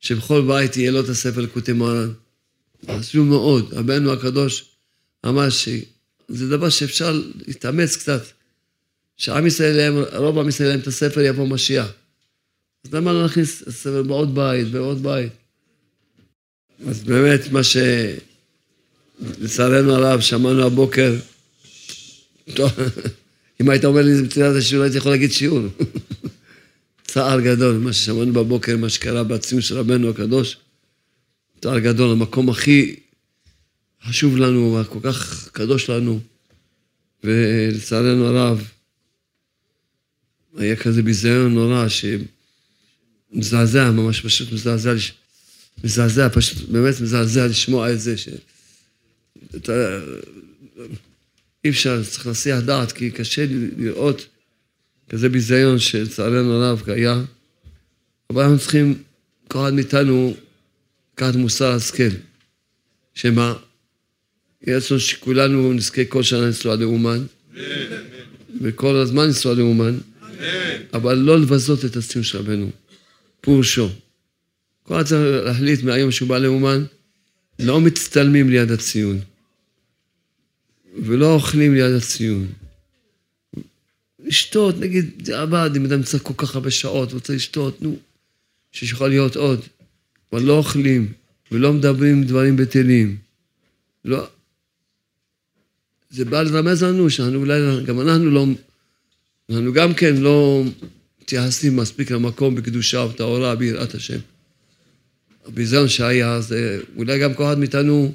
שבכל 0.00 0.44
בית 0.46 0.76
יהיה 0.76 0.90
לו 0.90 1.00
את 1.00 1.08
הספר 1.08 1.40
לקוטי 1.40 1.72
מוהר"ן. 1.72 2.12
חשוב 2.98 3.26
מאוד. 3.26 3.72
רבנו 3.72 4.12
הקדוש 4.12 4.64
אמר 5.26 5.50
שזה 5.50 6.50
דבר 6.50 6.68
שאפשר 6.68 7.22
להתאמץ 7.46 7.96
קצת. 7.96 8.22
שעם 9.16 9.46
ישראל, 9.46 10.04
רוב 10.16 10.38
עם 10.38 10.48
ישראל, 10.48 10.78
את 10.78 10.86
הספר 10.86 11.20
יבוא 11.20 11.48
משיח. 11.48 11.92
אז 12.84 12.94
למה 12.94 13.12
לא 13.12 13.24
נכניס 13.24 13.62
ספר 13.68 14.02
בעוד 14.02 14.34
בית, 14.34 14.68
בעוד 14.68 15.02
בית? 15.02 15.32
אז 16.88 17.04
באמת, 17.04 17.52
מה 17.52 17.64
ש... 17.64 17.76
לצערנו 19.20 19.92
הרב, 19.92 20.20
שמענו 20.20 20.66
הבוקר, 20.66 21.14
טוב, 22.54 22.70
אם 23.60 23.68
היית 23.68 23.84
אומר 23.84 24.02
לי 24.02 24.22
בתחילת 24.22 24.56
השיעור, 24.56 24.84
הייתי 24.84 24.98
יכול 24.98 25.12
להגיד 25.12 25.32
שיעור. 25.32 25.60
צער 27.06 27.40
גדול, 27.40 27.76
מה 27.76 27.92
ששמענו 27.92 28.32
בבוקר, 28.32 28.76
מה 28.76 28.88
שקרה 28.88 29.24
בציון 29.24 29.60
של 29.60 29.78
רבנו 29.78 30.10
הקדוש. 30.10 30.56
צער 31.60 31.78
גדול, 31.78 32.10
המקום 32.10 32.50
הכי 32.50 32.96
חשוב 34.04 34.36
לנו, 34.36 34.82
כל 34.88 34.98
כך 35.02 35.48
קדוש 35.52 35.90
לנו, 35.90 36.20
ולצערנו 37.24 38.26
הרב, 38.26 38.64
היה 40.56 40.76
כזה 40.76 41.02
ביזיון 41.02 41.54
נורא, 41.54 41.86
שמזעזע, 43.32 43.90
ממש 43.90 44.20
פשוט 44.20 44.52
מזעזע, 44.52 44.94
מזעזע, 45.84 46.28
פשוט 46.28 46.68
באמת 46.68 47.00
מזעזע 47.00 47.46
לשמוע 47.46 47.92
את 47.92 48.00
זה, 48.00 48.14
ש... 49.52 49.70
אי 51.64 51.70
אפשר, 51.70 52.02
צריך 52.04 52.26
להסיח 52.26 52.60
דעת, 52.60 52.92
כי 52.92 53.10
קשה 53.10 53.46
לראות 53.78 54.26
כזה 55.08 55.28
ביזיון 55.28 55.78
שלצערנו 55.78 56.52
הרב 56.52 56.82
היה. 56.86 57.22
אבל 58.30 58.42
אנחנו 58.42 58.58
צריכים, 58.58 59.02
כל 59.48 59.58
אחד 59.58 59.74
מאיתנו, 59.74 60.36
לקחת 61.14 61.34
מוסר 61.34 61.72
השכל. 61.72 62.08
שמה? 63.14 63.54
יהיה 64.66 64.76
רצון 64.76 64.98
שכולנו 64.98 65.72
נזכה 65.72 66.04
כל 66.04 66.22
שנה 66.22 66.40
לנסוע 66.40 66.76
לאומן. 66.76 67.24
וכל 68.60 68.96
הזמן 68.96 69.26
לנסוע 69.26 69.54
לאומן. 69.54 69.98
אבל 70.94 71.14
לא 71.14 71.40
לבזות 71.40 71.84
את 71.84 71.96
הציון 71.96 72.24
של 72.24 72.38
רבנו. 72.38 72.70
פורשו. 73.40 73.88
כל 74.82 74.94
אחד 74.94 75.04
צריך 75.04 75.44
להחליט 75.44 75.82
מהיום 75.82 76.10
שהוא 76.10 76.28
בא 76.28 76.38
לאומן, 76.38 76.84
לא 77.58 77.80
מצטלמים 77.80 78.50
ליד 78.50 78.70
הציון. 78.70 79.20
ולא 81.02 81.34
אוכלים 81.34 81.74
ליד 81.74 81.92
הציון. 81.92 82.46
לשתות, 84.24 84.80
נגיד, 84.80 85.22
זה 85.24 85.40
עבד, 85.40 85.70
אם 85.76 85.84
אדם 85.84 86.02
צריך 86.02 86.22
כל 86.22 86.34
כך 86.36 86.54
הרבה 86.54 86.70
שעות, 86.70 87.12
רוצה 87.12 87.34
לשתות, 87.34 87.82
נו, 87.82 87.96
שיכול 88.72 89.08
להיות 89.08 89.36
עוד. 89.36 89.60
אבל 90.32 90.42
לא 90.42 90.58
אוכלים, 90.58 91.12
ולא 91.52 91.72
מדברים 91.72 92.24
דברים 92.24 92.56
בטלים. 92.56 93.16
לא. 94.04 94.26
זה 96.10 96.24
בא 96.24 96.42
לרמז 96.42 96.82
לנו 96.82 97.10
שאנחנו 97.10 97.36
אולי, 97.36 97.84
גם 97.86 98.00
אנחנו 98.00 98.30
לא, 98.30 98.46
אנחנו 99.50 99.72
גם 99.72 99.94
כן 99.94 100.16
לא 100.16 100.64
מתייחסים 101.22 101.76
מספיק 101.76 102.10
למקום 102.10 102.54
בקדושה 102.54 102.98
וטהורה 102.98 103.54
ביראת 103.54 103.94
השם. 103.94 104.18
הביזיון 105.46 105.88
שהיה, 105.88 106.40
זה 106.40 106.80
אולי 106.96 107.18
גם 107.18 107.34
כל 107.34 107.44
אחד 107.44 107.58
מאיתנו 107.58 108.12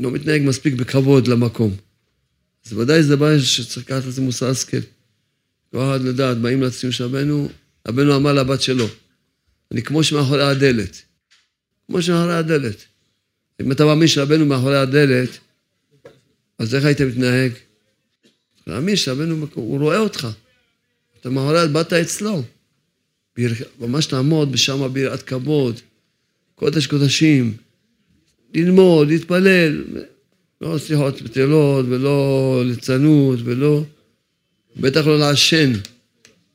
לא 0.00 0.10
מתנהג 0.10 0.42
מספיק 0.42 0.74
בכבוד 0.74 1.28
למקום. 1.28 1.76
אז 2.66 2.72
ודאי 2.72 3.02
זה 3.02 3.16
בעיה 3.16 3.40
שצריך 3.40 3.86
לקחת 3.86 4.06
לזה 4.06 4.22
מוסר 4.22 4.50
השכל. 4.50 4.80
כל 5.70 5.78
אחד 5.78 6.04
לדעת, 6.04 6.38
באים 6.38 6.62
לציון 6.62 6.92
של 6.92 7.04
רבנו, 7.04 7.48
רבנו 7.88 8.16
אמר 8.16 8.32
לבת 8.32 8.62
שלו, 8.62 8.86
אני 9.72 9.82
כמו 9.82 10.04
שמאחורי 10.04 10.44
הדלת. 10.44 11.02
כמו 11.86 12.02
שמאחורי 12.02 12.34
הדלת. 12.34 12.84
אם 13.60 13.72
אתה 13.72 13.84
מאמין 13.84 14.08
שרבנו 14.08 14.46
מאחורי 14.46 14.76
הדלת, 14.76 15.38
אז 16.58 16.74
איך 16.74 16.84
היית 16.84 17.00
מתנהג? 17.00 17.52
מאמין 18.66 18.96
שרבנו, 18.96 19.46
הוא 19.54 19.78
רואה 19.78 19.98
אותך. 19.98 20.28
אתה 21.20 21.30
מאחורי, 21.30 21.68
באת 21.68 21.92
אצלו. 21.92 22.42
ממש 23.80 24.12
לעמוד 24.12 24.52
בשם 24.52 24.92
ביראת 24.92 25.22
כבוד, 25.22 25.80
קודש 26.54 26.86
קודשים, 26.86 27.56
ללמוד, 28.54 29.08
להתפלל, 29.08 29.84
לא 30.60 30.78
שיחות 30.78 31.22
בטלות 31.22 31.86
ולא 31.88 32.62
ליצנות 32.66 33.38
ולא, 33.44 33.84
בטח 34.76 35.06
לא 35.06 35.18
לעשן. 35.18 35.72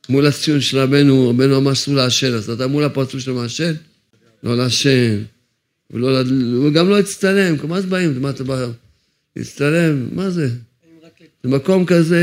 מול 0.10 0.26
הציון 0.26 0.62
של 0.62 0.78
רבנו, 0.78 1.30
רבנו 1.30 1.58
אמר 1.58 1.74
שאסור 1.74 1.96
לעשן, 1.96 2.34
אז 2.34 2.50
אתה 2.50 2.68
מול 2.68 2.84
הפרצוף 2.84 3.22
שלו 3.22 3.36
מעשן? 3.36 3.74
לא 4.44 4.58
לעשן, 4.58 5.22
ולא, 5.92 6.20
וגם 6.68 6.90
לא 6.90 6.98
להצטלם, 6.98 7.56
מה 7.68 7.82
זה 7.82 7.88
באים? 7.88 8.22
מה 8.22 8.30
אתה 8.30 8.44
בא? 8.44 8.68
להצטלם? 9.36 10.08
מה 10.16 10.30
זה? 10.30 10.50
זה 11.44 11.50
מקום 11.50 11.86
כזה, 11.86 12.22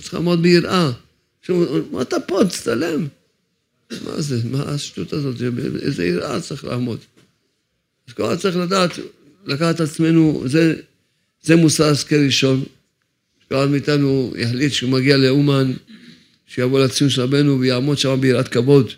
צריך 0.00 0.14
לעמוד 0.14 0.42
ביראה. 0.42 0.90
מה 1.90 2.02
אתה 2.02 2.20
פה, 2.20 2.40
תצטלם. 2.48 3.06
מה 3.90 4.20
זה? 4.20 4.40
מה 4.50 4.62
השטות 4.62 5.12
הזאת? 5.12 5.36
איזה 5.82 6.04
יראה 6.04 6.40
צריך 6.40 6.64
לעמוד. 6.64 6.98
אז 8.08 8.12
כל 8.14 8.26
אחד 8.26 8.36
צריך 8.36 8.56
לדעת, 8.56 8.90
לקחת 9.46 9.74
את 9.74 9.80
עצמנו, 9.80 10.42
זה, 10.46 10.74
זה 11.42 11.56
מוסר 11.56 11.84
השכל 11.84 12.24
ראשון. 12.26 12.64
כל 13.48 13.54
אחד 13.54 13.70
מאיתנו 13.70 14.32
יחליט 14.36 14.72
שהוא 14.72 14.90
מגיע 14.90 15.16
לאומן, 15.16 15.72
שיבוא 16.46 16.80
לציון 16.80 17.10
של 17.10 17.22
רבנו 17.22 17.60
ויעמוד 17.60 17.98
שם 17.98 18.18
ביראת 18.20 18.48
כבוד. 18.48 18.90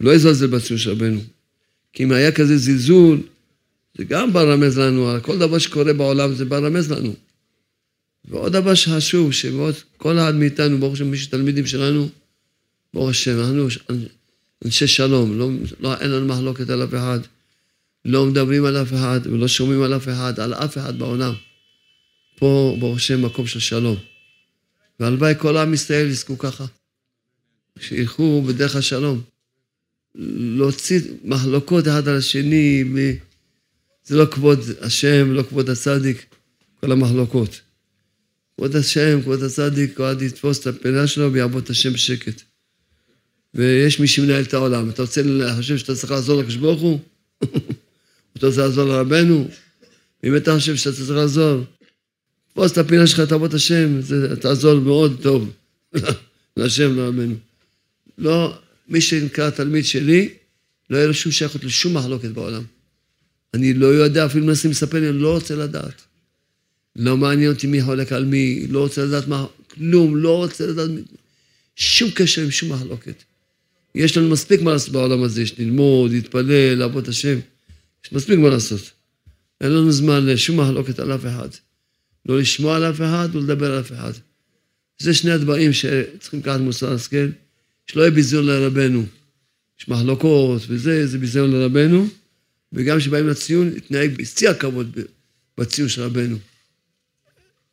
לא 0.00 0.14
יזלזל 0.14 0.46
בציון 0.46 0.78
של 0.78 0.90
רבנו. 0.90 1.20
כי 1.92 2.04
אם 2.04 2.12
היה 2.12 2.32
כזה 2.32 2.58
זלזול, 2.58 3.20
זה 3.98 4.04
גם 4.04 4.32
בא 4.32 4.42
רמז 4.42 4.78
לנו, 4.78 5.10
כל 5.22 5.38
דבר 5.38 5.58
שקורה 5.58 5.92
בעולם 5.92 6.34
זה 6.34 6.44
בא 6.44 6.58
רמז 6.58 6.92
לנו. 6.92 7.14
ועוד 8.24 8.52
דבר 8.52 8.74
שחשוב, 8.74 9.32
שכל 9.32 10.18
אחד 10.18 10.34
מאיתנו, 10.34 10.78
ברוך 10.78 10.92
השם, 10.92 11.10
מי 11.10 11.16
שתלמידים 11.16 11.66
שלנו, 11.66 12.08
ברוך 12.94 13.10
השם, 13.10 13.40
אנחנו 13.40 13.66
אנשי 14.64 14.86
שלום, 14.86 15.38
לא, 15.38 15.50
לא, 15.80 15.94
אין 15.94 16.10
לנו 16.10 16.26
מחלוקת 16.26 16.70
על 16.70 16.84
אף 16.84 16.94
אחד, 16.94 17.18
לא 18.08 18.26
מדברים 18.26 18.64
על 18.64 18.76
אף 18.76 18.92
אחד 18.92 19.20
ולא 19.24 19.48
שומעים 19.48 19.82
על 19.82 19.96
אף 19.96 20.08
אחד, 20.08 20.40
על 20.40 20.54
אף 20.54 20.78
אחד 20.78 20.98
בעולם. 20.98 21.34
פה, 22.38 22.76
ברוך 22.80 22.96
השם, 22.96 23.22
מקום 23.22 23.46
של 23.46 23.60
שלום. 23.60 23.96
והלוואי 25.00 25.34
כל 25.38 25.56
עם 25.56 25.74
ישראל 25.74 26.06
יזכו 26.06 26.38
ככה, 26.38 26.66
שילכו 27.80 28.42
בדרך 28.42 28.76
השלום. 28.76 29.22
להוציא 30.14 31.00
מחלוקות 31.24 31.88
אחד 31.88 32.08
על 32.08 32.16
השני, 32.16 32.84
זה 34.04 34.16
לא 34.16 34.26
כבוד 34.30 34.60
השם, 34.80 35.32
לא 35.32 35.42
כבוד 35.42 35.70
הצדיק, 35.70 36.26
כל 36.80 36.92
המחלוקות. 36.92 37.60
כבוד 38.56 38.76
השם, 38.76 39.22
כבוד 39.22 39.42
הצדיק, 39.42 40.00
אחד 40.00 40.22
יתפוס 40.22 40.60
את 40.60 40.66
הפינה 40.66 41.06
שלו 41.06 41.32
ויעבוד 41.32 41.64
את 41.64 41.70
השם 41.70 41.92
בשקט. 41.92 42.42
ויש 43.54 44.00
מי 44.00 44.08
שמנהל 44.08 44.42
את 44.42 44.54
העולם. 44.54 44.90
אתה 44.90 45.02
רוצה 45.02 45.22
לחשב 45.24 45.76
שאתה 45.76 45.94
צריך 45.94 46.10
לעזור 46.10 46.40
לקדוש 46.40 46.56
ברוך 46.56 46.80
הוא? 46.80 47.00
אתה 48.38 48.46
רוצה 48.46 48.60
לעזור 48.60 48.84
לרבנו? 48.84 49.48
אם 50.24 50.36
אתה 50.36 50.54
חושב 50.54 50.76
שאתה 50.76 50.96
צריך 50.96 51.10
לעזור, 51.10 51.64
תפוס 52.52 52.72
את 52.72 52.78
הפינה 52.78 53.06
שלך, 53.06 53.20
תעבוד 53.20 53.54
השם, 53.54 54.00
זה 54.00 54.36
תעזור 54.36 54.80
מאוד 54.80 55.18
טוב 55.22 55.52
להשם, 56.56 56.96
לרבנו. 56.96 57.34
לא, 58.18 58.58
מי 58.88 59.00
שנקרא 59.00 59.50
תלמיד 59.50 59.84
שלי, 59.84 60.28
לא 60.90 60.96
יהיה 60.96 61.06
לו 61.06 61.14
שום 61.14 61.32
שייכות 61.32 61.64
לשום 61.64 61.96
מחלוקת 61.96 62.28
בעולם. 62.28 62.62
אני 63.54 63.74
לא 63.74 63.86
יודע, 63.86 64.26
אפילו 64.26 64.46
מנסים 64.46 64.70
לספר 64.70 65.00
לי, 65.00 65.08
אני 65.08 65.18
לא 65.18 65.34
רוצה 65.34 65.56
לדעת. 65.56 66.02
לא 66.96 67.16
מעניין 67.16 67.52
אותי 67.52 67.66
מי 67.66 67.82
חולק 67.82 68.12
על 68.12 68.24
מי, 68.24 68.66
לא 68.68 68.80
רוצה 68.80 69.04
לדעת 69.04 69.28
מה, 69.28 69.46
כלום, 69.74 70.16
לא 70.16 70.36
רוצה 70.36 70.66
לדעת 70.66 70.90
שום 71.76 72.10
קשר 72.10 72.42
עם 72.42 72.50
שום 72.50 72.72
מחלוקת. 72.72 73.22
יש 73.94 74.16
לנו 74.16 74.28
מספיק 74.28 74.60
מה 74.60 74.72
לעשות 74.72 74.92
בעולם 74.92 75.22
הזה, 75.22 75.42
יש 75.42 75.58
ללמוד, 75.58 76.10
להתפלל, 76.10 76.74
לעבוד 76.74 77.08
השם. 77.08 77.38
יש 78.08 78.12
מספיק 78.12 78.38
מה 78.38 78.48
לעשות. 78.48 78.90
אין 79.60 79.72
לנו 79.72 79.92
זמן 79.92 80.26
לשום 80.26 80.60
מחלוקת 80.60 80.98
על 80.98 81.14
אף 81.14 81.26
אחד. 81.26 81.48
לא 82.26 82.38
לשמוע 82.38 82.76
על 82.76 82.84
אף 82.84 82.96
אחד 82.96 83.28
ולדבר 83.32 83.72
על 83.72 83.80
אף 83.80 83.92
אחד. 83.92 84.12
זה 84.98 85.14
שני 85.14 85.30
הדברים 85.30 85.72
שצריכים 85.72 86.40
לקחת 86.40 86.60
מוסר 86.60 86.92
השכל, 86.92 87.28
שלא 87.86 88.02
יהיה 88.02 88.10
ביזיון 88.10 88.46
לרבנו. 88.46 89.04
יש 89.80 89.88
מחלוקות 89.88 90.62
וזה, 90.68 91.06
זה 91.06 91.18
ביזיון 91.18 91.50
לרבנו, 91.50 92.08
וגם 92.72 92.98
כשבאים 92.98 93.28
לציון, 93.28 93.70
להתנהג 93.70 94.16
בשיא 94.16 94.50
הכבוד 94.50 94.98
בציון 95.58 95.88
של 95.88 96.02
רבנו. 96.02 96.36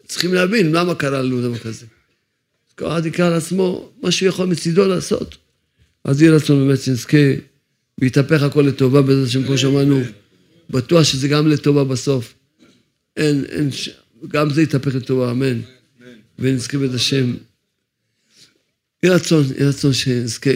צריכים 0.07 0.33
להבין 0.33 0.71
למה 0.71 0.95
קרה 0.95 1.21
לנו 1.21 1.41
דבר 1.41 1.57
כזה. 1.57 1.85
כל 2.75 2.87
אחד 2.87 3.05
יקרא 3.05 3.29
לעצמו 3.29 3.91
מה 4.01 4.11
שהוא 4.11 4.29
יכול 4.29 4.47
מצידו 4.47 4.87
לעשות. 4.87 5.37
אז 6.03 6.21
יהיה 6.21 6.35
רצון 6.35 6.67
באמת 6.67 6.81
שנזכה 6.81 7.17
ויתהפך 7.99 8.43
הכל 8.43 8.61
לטובה 8.61 9.01
בעזרת 9.01 9.27
השם, 9.27 9.45
כמו 9.45 9.57
שאמרנו, 9.57 10.01
בטוח 10.69 11.03
שזה 11.03 11.27
גם 11.27 11.47
לטובה 11.47 11.83
בסוף. 11.83 12.33
אין, 13.17 13.45
אין, 13.49 13.69
גם 14.27 14.49
זה 14.49 14.61
יתהפך 14.61 14.95
לטובה, 14.95 15.31
אמן. 15.31 15.59
ונזכה 16.39 16.77
בעזרת 16.77 16.95
השם. 16.95 17.33
יהיה 19.03 19.15
רצון, 19.15 19.43
יהיה 19.57 19.69
רצון 19.69 19.93
שנזכה, 19.93 20.49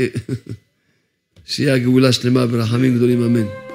שיהיה 1.46 1.76
הגאולה 1.76 2.12
שלמה 2.12 2.48
ברחמים 2.48 2.96
גדולים, 2.96 3.24
אמן. 3.24 3.69